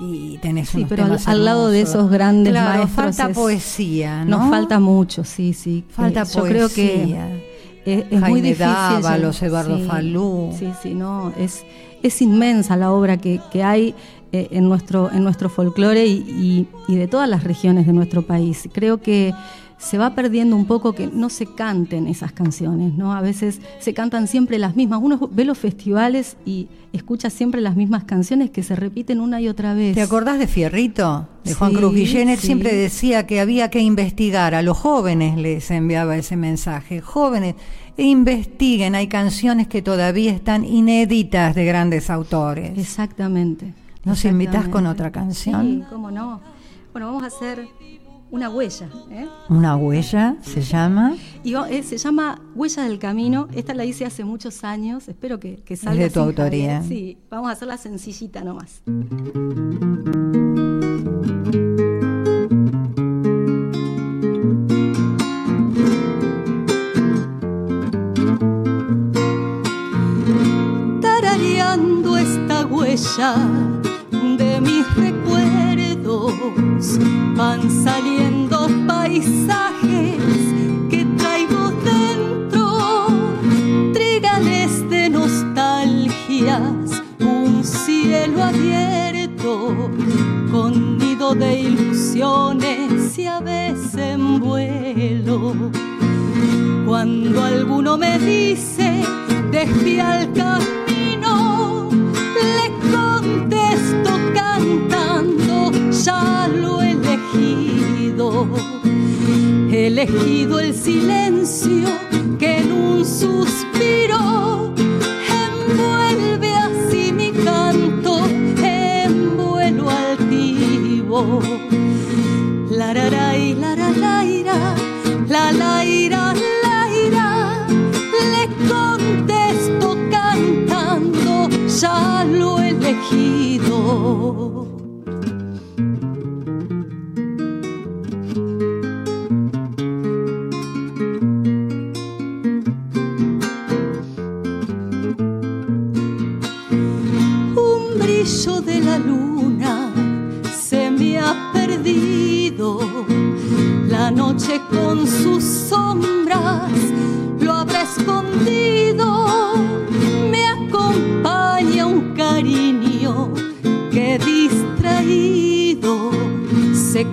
y 0.00 0.38
tenés 0.38 0.68
sí, 0.70 0.86
pero 0.88 1.06
al, 1.26 1.44
lado 1.44 1.68
de 1.68 1.82
esos 1.82 2.10
grandes 2.10 2.52
claro, 2.52 2.88
falta 2.88 3.28
poesía, 3.30 4.24
¿no? 4.24 4.38
Nos 4.38 4.50
falta 4.50 4.80
mucho, 4.80 5.24
sí, 5.24 5.52
sí. 5.52 5.84
Falta 5.88 6.22
eh, 6.22 6.24
poesía. 6.24 6.42
Yo 6.42 6.48
creo 6.48 6.68
que 6.68 7.54
es, 7.84 8.20
muy 8.20 8.40
difícil. 8.40 8.66
Dávalos, 8.66 9.42
Eduardo 9.42 9.78
Falú. 9.86 10.54
Sí, 10.58 10.68
sí, 10.82 10.94
no, 10.94 11.32
es, 11.38 11.64
es 12.02 12.22
inmensa 12.22 12.76
la 12.76 12.92
obra 12.92 13.16
que, 13.18 13.40
que 13.52 13.62
hay 13.62 13.94
eh, 14.32 14.48
en 14.50 14.68
nuestro, 14.68 15.12
en 15.12 15.22
nuestro 15.22 15.48
folclore 15.48 16.06
y, 16.06 16.66
y, 16.88 16.96
de 16.96 17.06
todas 17.06 17.28
las 17.28 17.44
regiones 17.44 17.86
de 17.86 17.92
nuestro 17.92 18.22
país. 18.22 18.68
Creo 18.72 19.00
que 19.00 19.32
se 19.84 19.98
va 19.98 20.14
perdiendo 20.14 20.56
un 20.56 20.64
poco 20.64 20.94
que 20.94 21.06
no 21.06 21.28
se 21.28 21.46
canten 21.46 22.06
esas 22.06 22.32
canciones, 22.32 22.94
¿no? 22.94 23.12
A 23.12 23.20
veces 23.20 23.60
se 23.80 23.92
cantan 23.92 24.26
siempre 24.26 24.58
las 24.58 24.76
mismas. 24.76 25.00
Uno 25.02 25.28
ve 25.30 25.44
los 25.44 25.58
festivales 25.58 26.38
y 26.46 26.68
escucha 26.94 27.28
siempre 27.28 27.60
las 27.60 27.76
mismas 27.76 28.04
canciones 28.04 28.50
que 28.50 28.62
se 28.62 28.76
repiten 28.76 29.20
una 29.20 29.42
y 29.42 29.48
otra 29.48 29.74
vez. 29.74 29.94
¿Te 29.94 30.00
acordás 30.00 30.38
de 30.38 30.46
Fierrito? 30.46 31.28
De 31.44 31.52
Juan 31.52 31.74
Cruz 31.74 31.94
Guillén, 31.94 32.30
él 32.30 32.38
siempre 32.38 32.74
decía 32.74 33.26
que 33.26 33.40
había 33.40 33.68
que 33.68 33.80
investigar, 33.80 34.54
a 34.54 34.62
los 34.62 34.78
jóvenes 34.78 35.36
les 35.36 35.70
enviaba 35.70 36.16
ese 36.16 36.36
mensaje, 36.36 37.02
jóvenes, 37.02 37.54
investiguen, 37.98 38.94
hay 38.94 39.08
canciones 39.08 39.68
que 39.68 39.82
todavía 39.82 40.32
están 40.32 40.64
inéditas 40.64 41.54
de 41.54 41.66
grandes 41.66 42.08
autores. 42.08 42.78
Exactamente. 42.78 43.74
¿Nos 44.04 44.24
invitas 44.24 44.68
con 44.68 44.86
otra 44.86 45.12
canción? 45.12 45.80
Sí, 45.80 45.84
cómo 45.90 46.10
no. 46.10 46.40
Bueno, 46.92 47.08
vamos 47.08 47.24
a 47.24 47.26
hacer 47.26 47.66
una 48.34 48.50
huella. 48.50 48.88
¿eh? 49.12 49.28
¿Una 49.48 49.76
huella 49.76 50.36
se 50.42 50.60
llama? 50.60 51.14
Y, 51.44 51.54
eh, 51.54 51.84
se 51.84 51.98
llama 51.98 52.42
Huella 52.56 52.82
del 52.82 52.98
Camino. 52.98 53.46
Esta 53.54 53.74
la 53.74 53.84
hice 53.84 54.04
hace 54.04 54.24
muchos 54.24 54.64
años. 54.64 55.06
Espero 55.08 55.38
que, 55.38 55.62
que 55.62 55.76
salga. 55.76 56.02
Es 56.02 56.12
de 56.12 56.14
tu 56.14 56.20
autoría. 56.20 56.82
Sí, 56.82 57.16
vamos 57.30 57.50
a 57.50 57.52
hacerla 57.52 57.78
sencillita 57.78 58.42
nomás. 58.42 58.82
Tarareando 71.00 72.16
esta 72.16 72.66
huella 72.66 73.53
Cuando 96.86 97.42
alguno 97.42 97.96
me 97.98 98.18
dice, 98.18 99.02
desvía 99.50 100.22
el 100.22 100.32
camino, 100.32 101.90
le 101.90 102.90
contesto 102.92 104.10
cantando, 104.34 105.72
ya 105.90 106.48
lo 106.48 106.82
elegido, 106.82 108.48
elegido 109.70 110.60
el 110.60 110.74
silencio 110.74 112.03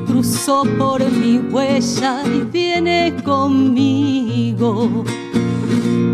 cruzó 0.05 0.63
por 0.77 1.03
mi 1.11 1.37
huella 1.37 2.23
y 2.25 2.41
viene 2.41 3.15
conmigo. 3.23 5.03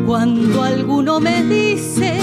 Cuando 0.05 0.63
alguno 0.63 1.19
me 1.19 1.43
dice, 1.43 2.19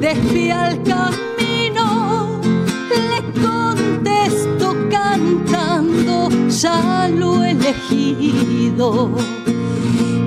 desvía 0.00 0.70
el 0.70 0.82
camino, 0.82 2.40
le 2.88 3.40
contesto 3.40 4.76
cantando, 4.90 6.28
ya 6.48 7.08
lo 7.08 7.44
he 7.44 7.52
elegido. 7.52 9.10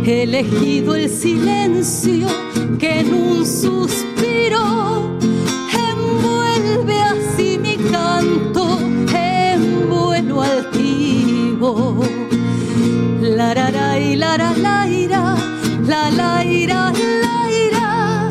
He 0.06 0.24
elegido 0.24 0.96
el 0.96 1.10
silencio 1.10 2.28
que 2.80 3.02
en 3.02 3.13
un 3.13 3.46
suspiro 3.46 4.90
La 13.22 13.54
la 13.54 13.70
la 13.72 13.96
la 14.16 14.36
la 14.38 14.52
la 14.58 15.38
la 15.88 16.10
la 16.12 16.44
ira, 16.44 16.92
la 17.24 17.50
ira, 17.50 18.30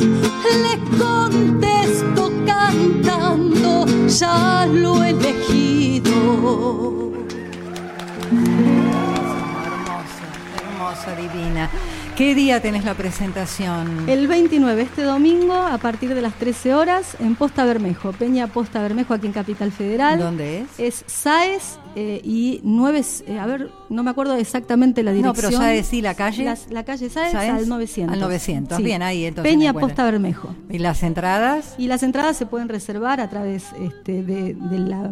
le 0.65 0.75
contesto 0.99 2.31
cantando, 2.45 3.87
ya 4.09 4.67
lo 4.67 5.03
he 5.03 5.11
elegido. 5.11 6.13
Hermosa, 9.65 10.27
hermosa, 10.59 11.11
divina. 11.17 11.71
¿Qué 12.21 12.35
día 12.35 12.61
tenés 12.61 12.85
la 12.85 12.93
presentación? 12.93 14.07
El 14.07 14.29
29, 14.29 14.83
este 14.83 15.05
domingo, 15.05 15.55
a 15.55 15.79
partir 15.79 16.15
de 16.15 16.21
las 16.21 16.35
13 16.35 16.75
horas, 16.75 17.17
en 17.19 17.35
Posta 17.35 17.65
Bermejo, 17.65 18.13
Peña 18.13 18.47
Posta 18.47 18.83
Bermejo, 18.83 19.15
aquí 19.15 19.29
en 19.29 19.33
Capital 19.33 19.73
Federal. 19.73 20.19
¿Dónde 20.19 20.61
es? 20.61 20.69
Es 20.79 21.05
SAES 21.07 21.79
eh, 21.97 22.21
y 22.23 22.61
9, 22.63 23.03
eh, 23.27 23.39
a 23.39 23.47
ver, 23.47 23.71
no 23.89 24.03
me 24.03 24.11
acuerdo 24.11 24.37
exactamente 24.37 25.03
la 25.03 25.13
dirección. 25.13 25.35
No, 25.35 25.49
pero 25.49 25.51
SAES 25.51 25.87
sí, 25.87 26.03
la 26.03 26.15
calle. 26.15 26.45
la 26.69 26.85
calle 26.85 27.09
SAES, 27.09 27.35
al 27.35 27.67
900. 27.67 28.13
Al 28.13 28.21
900, 28.21 28.83
bien, 28.83 29.01
ahí 29.01 29.25
entonces. 29.25 29.51
Peña 29.51 29.73
Posta 29.73 30.05
Bermejo. 30.05 30.55
¿Y 30.69 30.77
las 30.77 31.03
entradas? 31.03 31.75
Y 31.79 31.87
las 31.87 32.03
entradas 32.03 32.37
se 32.37 32.45
pueden 32.45 32.69
reservar 32.69 33.23
a 33.23 33.31
través 33.31 33.65
este, 33.81 34.23
de, 34.23 34.57
la. 34.79 35.11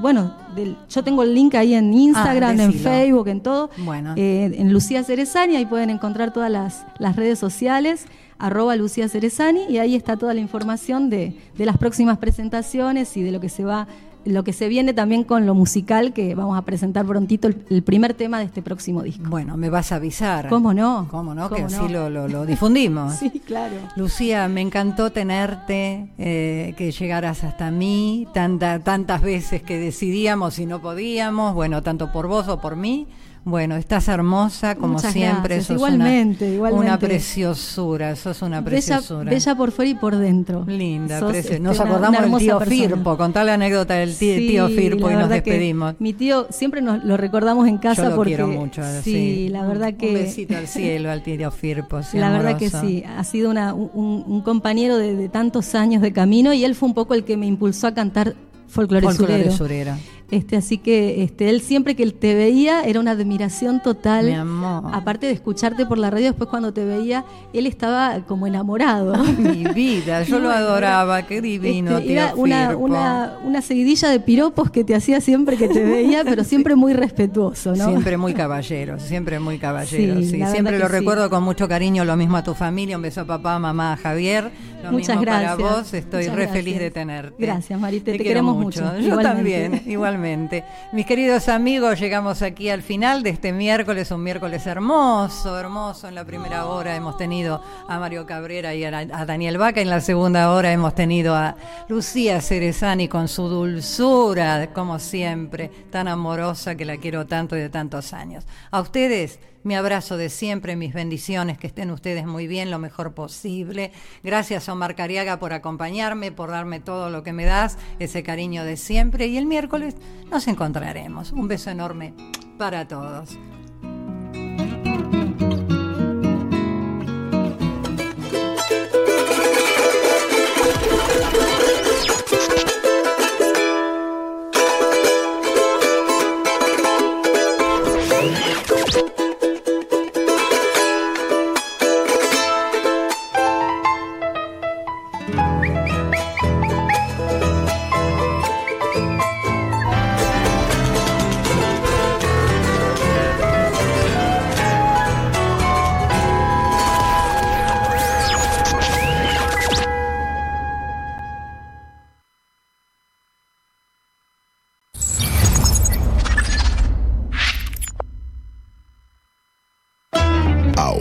bueno, 0.00 0.36
del, 0.56 0.76
yo 0.90 1.04
tengo 1.04 1.22
el 1.22 1.34
link 1.34 1.54
ahí 1.54 1.74
en 1.74 1.94
Instagram, 1.94 2.58
ah, 2.58 2.64
en 2.64 2.72
Facebook, 2.74 3.28
en 3.28 3.42
todo. 3.42 3.70
Bueno. 3.78 4.14
Eh, 4.16 4.56
en 4.58 4.72
Lucía 4.72 5.04
Cerezani, 5.04 5.54
ahí 5.54 5.66
pueden 5.66 5.90
encontrar 5.90 6.32
todas 6.32 6.47
las, 6.48 6.84
las 6.98 7.16
redes 7.16 7.38
sociales 7.38 8.06
arroba 8.38 8.76
Lucía 8.76 9.08
Cerezani 9.08 9.64
y 9.68 9.78
ahí 9.78 9.96
está 9.96 10.16
toda 10.16 10.34
la 10.34 10.40
información 10.40 11.10
de, 11.10 11.36
de, 11.56 11.66
las 11.66 11.76
próximas 11.76 12.18
presentaciones 12.18 13.16
y 13.16 13.22
de 13.22 13.32
lo 13.32 13.40
que 13.40 13.48
se 13.48 13.64
va 13.64 13.88
lo 14.28 14.44
que 14.44 14.52
se 14.52 14.68
viene 14.68 14.92
también 14.92 15.24
con 15.24 15.46
lo 15.46 15.54
musical, 15.54 16.12
que 16.12 16.34
vamos 16.34 16.58
a 16.58 16.62
presentar 16.62 17.06
prontito 17.06 17.48
el, 17.48 17.82
primer 17.82 18.14
tema 18.14 18.38
de 18.38 18.44
este 18.44 18.62
próximo 18.62 19.02
disco. 19.02 19.24
Bueno, 19.28 19.56
me 19.56 19.70
vas 19.70 19.92
a 19.92 19.96
avisar. 19.96 20.48
¿Cómo 20.48 20.74
no? 20.74 21.08
¿Cómo 21.10 21.34
no? 21.34 21.48
que 21.48 21.62
así 21.62 21.88
lo, 21.88 22.46
difundimos. 22.46 23.14
sí, 23.18 23.30
claro. 23.44 23.76
Lucía, 23.96 24.48
me 24.48 24.60
encantó 24.60 25.10
tenerte, 25.10 26.10
eh, 26.18 26.74
que 26.76 26.90
llegaras 26.90 27.44
hasta 27.44 27.70
mí, 27.70 28.26
tanta, 28.34 28.80
tantas 28.80 29.22
veces 29.22 29.62
que 29.62 29.78
decidíamos 29.78 30.58
y 30.58 30.66
no 30.66 30.80
podíamos, 30.82 31.54
bueno, 31.54 31.82
tanto 31.82 32.12
por 32.12 32.26
vos 32.26 32.48
o 32.48 32.60
por 32.60 32.76
mí. 32.76 33.06
Bueno, 33.44 33.76
estás 33.76 34.08
hermosa 34.08 34.74
como 34.74 34.98
siempre. 34.98 35.62
igualmente, 35.68 36.54
igualmente. 36.54 36.86
Una 36.86 36.98
preciosura, 36.98 38.14
sos 38.16 38.42
una 38.42 38.62
preciosura. 38.62 39.30
Bella, 39.30 39.54
por 39.54 39.72
fuera 39.72 39.90
y 39.90 39.94
por 39.94 40.16
dentro. 40.16 40.64
Linda, 40.66 41.20
este, 41.32 41.58
Nos 41.58 41.80
acordamos 41.80 42.20
del 42.20 42.38
tío 42.38 42.60
Firpo, 42.60 43.16
contá 43.16 43.44
la 43.44 43.54
anécdota 43.54 43.94
del 43.94 44.16
tío, 44.16 44.68
Firpo 44.68 45.10
y 45.10 45.14
nos 45.14 45.28
despedimos. 45.28 45.94
Mi 45.98 46.12
tío, 46.12 46.46
siempre 46.50 46.82
nos 46.82 47.04
lo 47.04 47.16
recordamos 47.16 47.66
en 47.68 47.78
casa 47.78 48.04
Yo 48.04 48.10
lo 48.10 48.16
porque. 48.16 48.36
quiero 48.36 48.48
mucho. 48.48 48.82
Sí, 49.02 49.48
la 49.48 49.64
verdad 49.66 49.94
que. 49.94 50.08
Un 50.08 50.14
besito 50.14 50.56
al 50.56 50.68
cielo 50.68 51.10
al 51.10 51.22
tío 51.22 51.50
Firpo. 51.50 52.00
la 52.12 52.30
verdad 52.30 52.56
que 52.56 52.70
sí, 52.70 53.04
ha 53.04 53.24
sido 53.24 53.50
una, 53.50 53.74
un, 53.74 54.42
compañero 54.42 54.96
de, 54.96 55.28
tantos 55.28 55.74
años 55.74 56.02
de 56.02 56.12
camino 56.12 56.52
y 56.52 56.64
él 56.64 56.74
fue 56.74 56.88
un 56.88 56.94
poco 56.94 57.14
el 57.14 57.24
que 57.24 57.36
me 57.36 57.46
impulsó 57.46 57.86
a 57.86 57.94
cantar 57.94 58.34
folclore, 58.68 59.06
folclore 59.06 59.50
surero. 59.50 59.94
Este, 60.30 60.56
así 60.56 60.76
que 60.76 61.22
este, 61.22 61.48
él 61.48 61.62
siempre 61.62 61.96
que 61.96 62.02
él 62.02 62.12
te 62.12 62.34
veía 62.34 62.82
era 62.82 63.00
una 63.00 63.12
admiración 63.12 63.82
total. 63.82 64.26
Mi 64.26 64.34
amor. 64.34 64.90
Aparte 64.92 65.26
de 65.26 65.32
escucharte 65.32 65.86
por 65.86 65.96
la 65.96 66.10
radio, 66.10 66.26
después 66.26 66.50
cuando 66.50 66.74
te 66.74 66.84
veía, 66.84 67.24
él 67.54 67.66
estaba 67.66 68.20
como 68.26 68.46
enamorado. 68.46 69.14
mi 69.24 69.64
vida, 69.64 70.24
yo 70.24 70.38
lo 70.38 70.50
adoraba, 70.50 71.22
qué 71.22 71.40
divino. 71.40 71.96
Este, 71.96 72.12
era 72.12 72.34
una, 72.34 72.76
una, 72.76 73.38
una, 73.42 73.62
seguidilla 73.62 74.10
de 74.10 74.20
piropos 74.20 74.70
que 74.70 74.84
te 74.84 74.94
hacía 74.94 75.22
siempre 75.22 75.56
que 75.56 75.66
te 75.66 75.82
veía, 75.82 76.24
pero 76.24 76.44
siempre 76.44 76.76
muy 76.76 76.92
respetuoso, 76.92 77.74
¿no? 77.74 77.86
Siempre 77.86 78.18
muy 78.18 78.34
caballero, 78.34 79.00
siempre 79.00 79.40
muy 79.40 79.58
caballero. 79.58 80.20
Sí, 80.20 80.42
Siempre 80.48 80.78
lo 80.78 80.88
recuerdo 80.88 81.30
con 81.30 81.42
mucho 81.42 81.68
cariño, 81.68 82.04
lo 82.04 82.16
mismo 82.16 82.36
a 82.36 82.42
tu 82.42 82.54
familia, 82.54 82.96
un 82.96 83.02
beso 83.02 83.22
a 83.22 83.24
papá, 83.24 83.58
mamá, 83.58 83.94
a 83.94 83.96
Javier. 83.96 84.50
Lo 84.82 84.92
Muchas 84.92 85.16
mismo 85.16 85.22
gracias. 85.22 85.56
para 85.56 85.76
vos, 85.76 85.94
estoy 85.94 86.28
re 86.28 86.48
feliz 86.48 86.78
de 86.78 86.90
tenerte. 86.90 87.34
Gracias, 87.38 87.80
Marita, 87.80 88.12
te, 88.12 88.18
queremos 88.18 88.56
mucho. 88.56 88.98
Yo 89.00 89.18
también, 89.18 89.82
igualmente. 89.86 90.17
Mis 90.18 91.06
queridos 91.06 91.48
amigos, 91.48 92.00
llegamos 92.00 92.42
aquí 92.42 92.70
al 92.70 92.82
final 92.82 93.22
de 93.22 93.30
este 93.30 93.52
miércoles, 93.52 94.10
un 94.10 94.24
miércoles 94.24 94.66
hermoso, 94.66 95.56
hermoso. 95.56 96.08
En 96.08 96.16
la 96.16 96.24
primera 96.24 96.66
hora 96.66 96.96
hemos 96.96 97.16
tenido 97.16 97.62
a 97.86 98.00
Mario 98.00 98.26
Cabrera 98.26 98.74
y 98.74 98.82
a, 98.82 98.90
Daniel 98.90 99.58
Vaca, 99.58 99.80
en 99.80 99.90
la 99.90 100.00
segunda 100.00 100.50
hora 100.50 100.72
hemos 100.72 100.96
tenido 100.96 101.36
a 101.36 101.54
Lucía 101.88 102.40
Cerezani 102.40 103.06
con 103.06 103.28
su 103.28 103.48
dulzura, 103.48 104.72
como 104.72 104.98
siempre, 104.98 105.70
tan 105.90 106.08
amorosa 106.08 106.74
que 106.74 106.84
la 106.84 106.96
quiero 106.96 107.26
tanto 107.26 107.56
y 107.56 107.60
de 107.60 107.68
tantos 107.70 108.12
años. 108.12 108.44
A 108.72 108.80
ustedes, 108.80 109.38
mi 109.64 109.74
abrazo 109.74 110.16
de 110.16 110.30
siempre, 110.30 110.76
mis 110.76 110.94
bendiciones, 110.94 111.58
que 111.58 111.66
estén 111.66 111.90
ustedes 111.90 112.26
muy 112.26 112.46
bien, 112.46 112.70
lo 112.70 112.78
mejor 112.78 113.12
posible. 113.12 113.92
Gracias, 114.22 114.68
Omar 114.68 114.94
Cariaga, 114.94 115.38
por 115.38 115.52
acompañarme, 115.52 116.32
por 116.32 116.50
darme 116.50 116.80
todo 116.80 117.10
lo 117.10 117.22
que 117.22 117.32
me 117.32 117.44
das, 117.44 117.76
ese 117.98 118.22
cariño 118.22 118.64
de 118.64 118.76
siempre. 118.76 119.26
Y 119.26 119.36
el 119.36 119.46
miércoles 119.46 119.96
nos 120.30 120.48
encontraremos. 120.48 121.32
Un 121.32 121.48
beso 121.48 121.70
enorme 121.70 122.14
para 122.58 122.86
todos. 122.86 123.38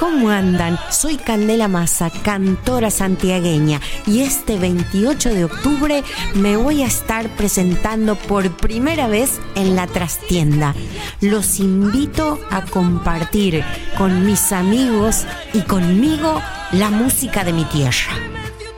¿cómo 0.00 0.30
andan? 0.30 0.78
Soy 0.90 1.18
Candela 1.18 1.68
Massa, 1.68 2.10
cantora 2.10 2.90
santiagueña, 2.90 3.80
y 4.06 4.22
este 4.22 4.58
28 4.58 5.34
de 5.34 5.44
octubre 5.44 6.02
me 6.34 6.56
voy 6.56 6.82
a 6.82 6.86
estar 6.86 7.28
presentando 7.36 8.16
por 8.16 8.50
primera 8.56 9.06
vez 9.06 9.38
en 9.54 9.76
la 9.76 9.86
trastienda. 9.86 10.74
Los 11.20 11.60
invito 11.60 12.40
a 12.50 12.62
compartir 12.62 13.62
con 13.96 14.24
mis 14.24 14.50
amigos 14.52 15.26
y 15.52 15.60
conmigo 15.60 16.40
la 16.72 16.90
música 16.90 17.44
de 17.44 17.52
mi 17.52 17.64
tierra. 17.66 18.14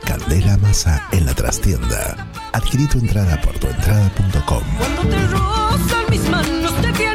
Candela 0.05 0.57
Massa 0.57 1.07
en 1.11 1.25
la 1.25 1.33
trastienda. 1.33 2.29
Adquirí 2.51 2.85
tu 2.87 2.99
entrada 2.99 3.39
por 3.41 3.57
tuentrada.com. 3.57 4.63
Cuando 4.77 5.01
te 5.03 5.27
rozan 5.27 6.05
mis 6.09 6.29
manos, 6.29 6.81
te 6.81 6.91
vienen 6.91 7.12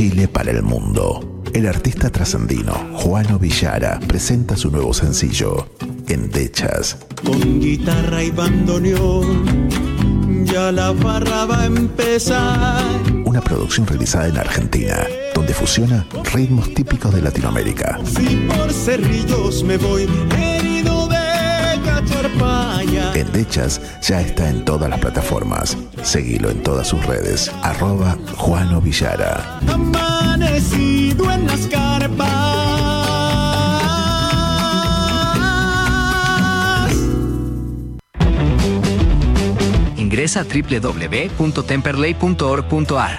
Chile 0.00 0.28
para 0.28 0.50
el 0.50 0.62
mundo. 0.62 1.42
El 1.52 1.66
artista 1.66 2.08
trascendino 2.08 2.72
Juano 2.94 3.38
Villara 3.38 4.00
presenta 4.08 4.56
su 4.56 4.70
nuevo 4.70 4.94
sencillo, 4.94 5.66
Endechas. 6.08 6.96
Con 7.22 7.60
guitarra 7.60 8.22
y 8.22 8.30
bandoneón, 8.30 9.68
ya 10.46 10.72
la 10.72 10.92
barra 10.92 11.44
va 11.44 11.60
a 11.60 11.66
empezar. 11.66 12.82
Una 13.26 13.42
producción 13.42 13.86
realizada 13.86 14.28
en 14.28 14.38
Argentina, 14.38 15.06
donde 15.34 15.52
fusiona 15.52 16.06
ritmos 16.32 16.72
típicos 16.72 17.14
de 17.14 17.20
Latinoamérica. 17.20 18.00
Si 18.06 18.36
por 18.48 18.72
cerrillos 18.72 19.62
me 19.64 19.76
voy 19.76 20.08
herido 20.34 21.08
de 21.08 21.78
cacharpaya. 21.84 23.12
Endechas 23.12 23.79
ya 24.02 24.20
está 24.20 24.48
en 24.48 24.64
todas 24.64 24.90
las 24.90 24.98
plataformas. 24.98 25.76
Seguilo 26.02 26.50
en 26.50 26.60
todas 26.62 26.88
sus 26.88 27.04
redes. 27.06 27.50
Arroba 27.62 28.16
Juano 28.36 28.80
Villara. 28.80 29.60
Amanecido 29.68 31.30
en 31.30 31.46
las 31.46 31.60
carpas. 31.66 32.30
Ingresa 39.96 40.40
a 40.40 40.44
www.temperley.org.ar. 40.44 43.18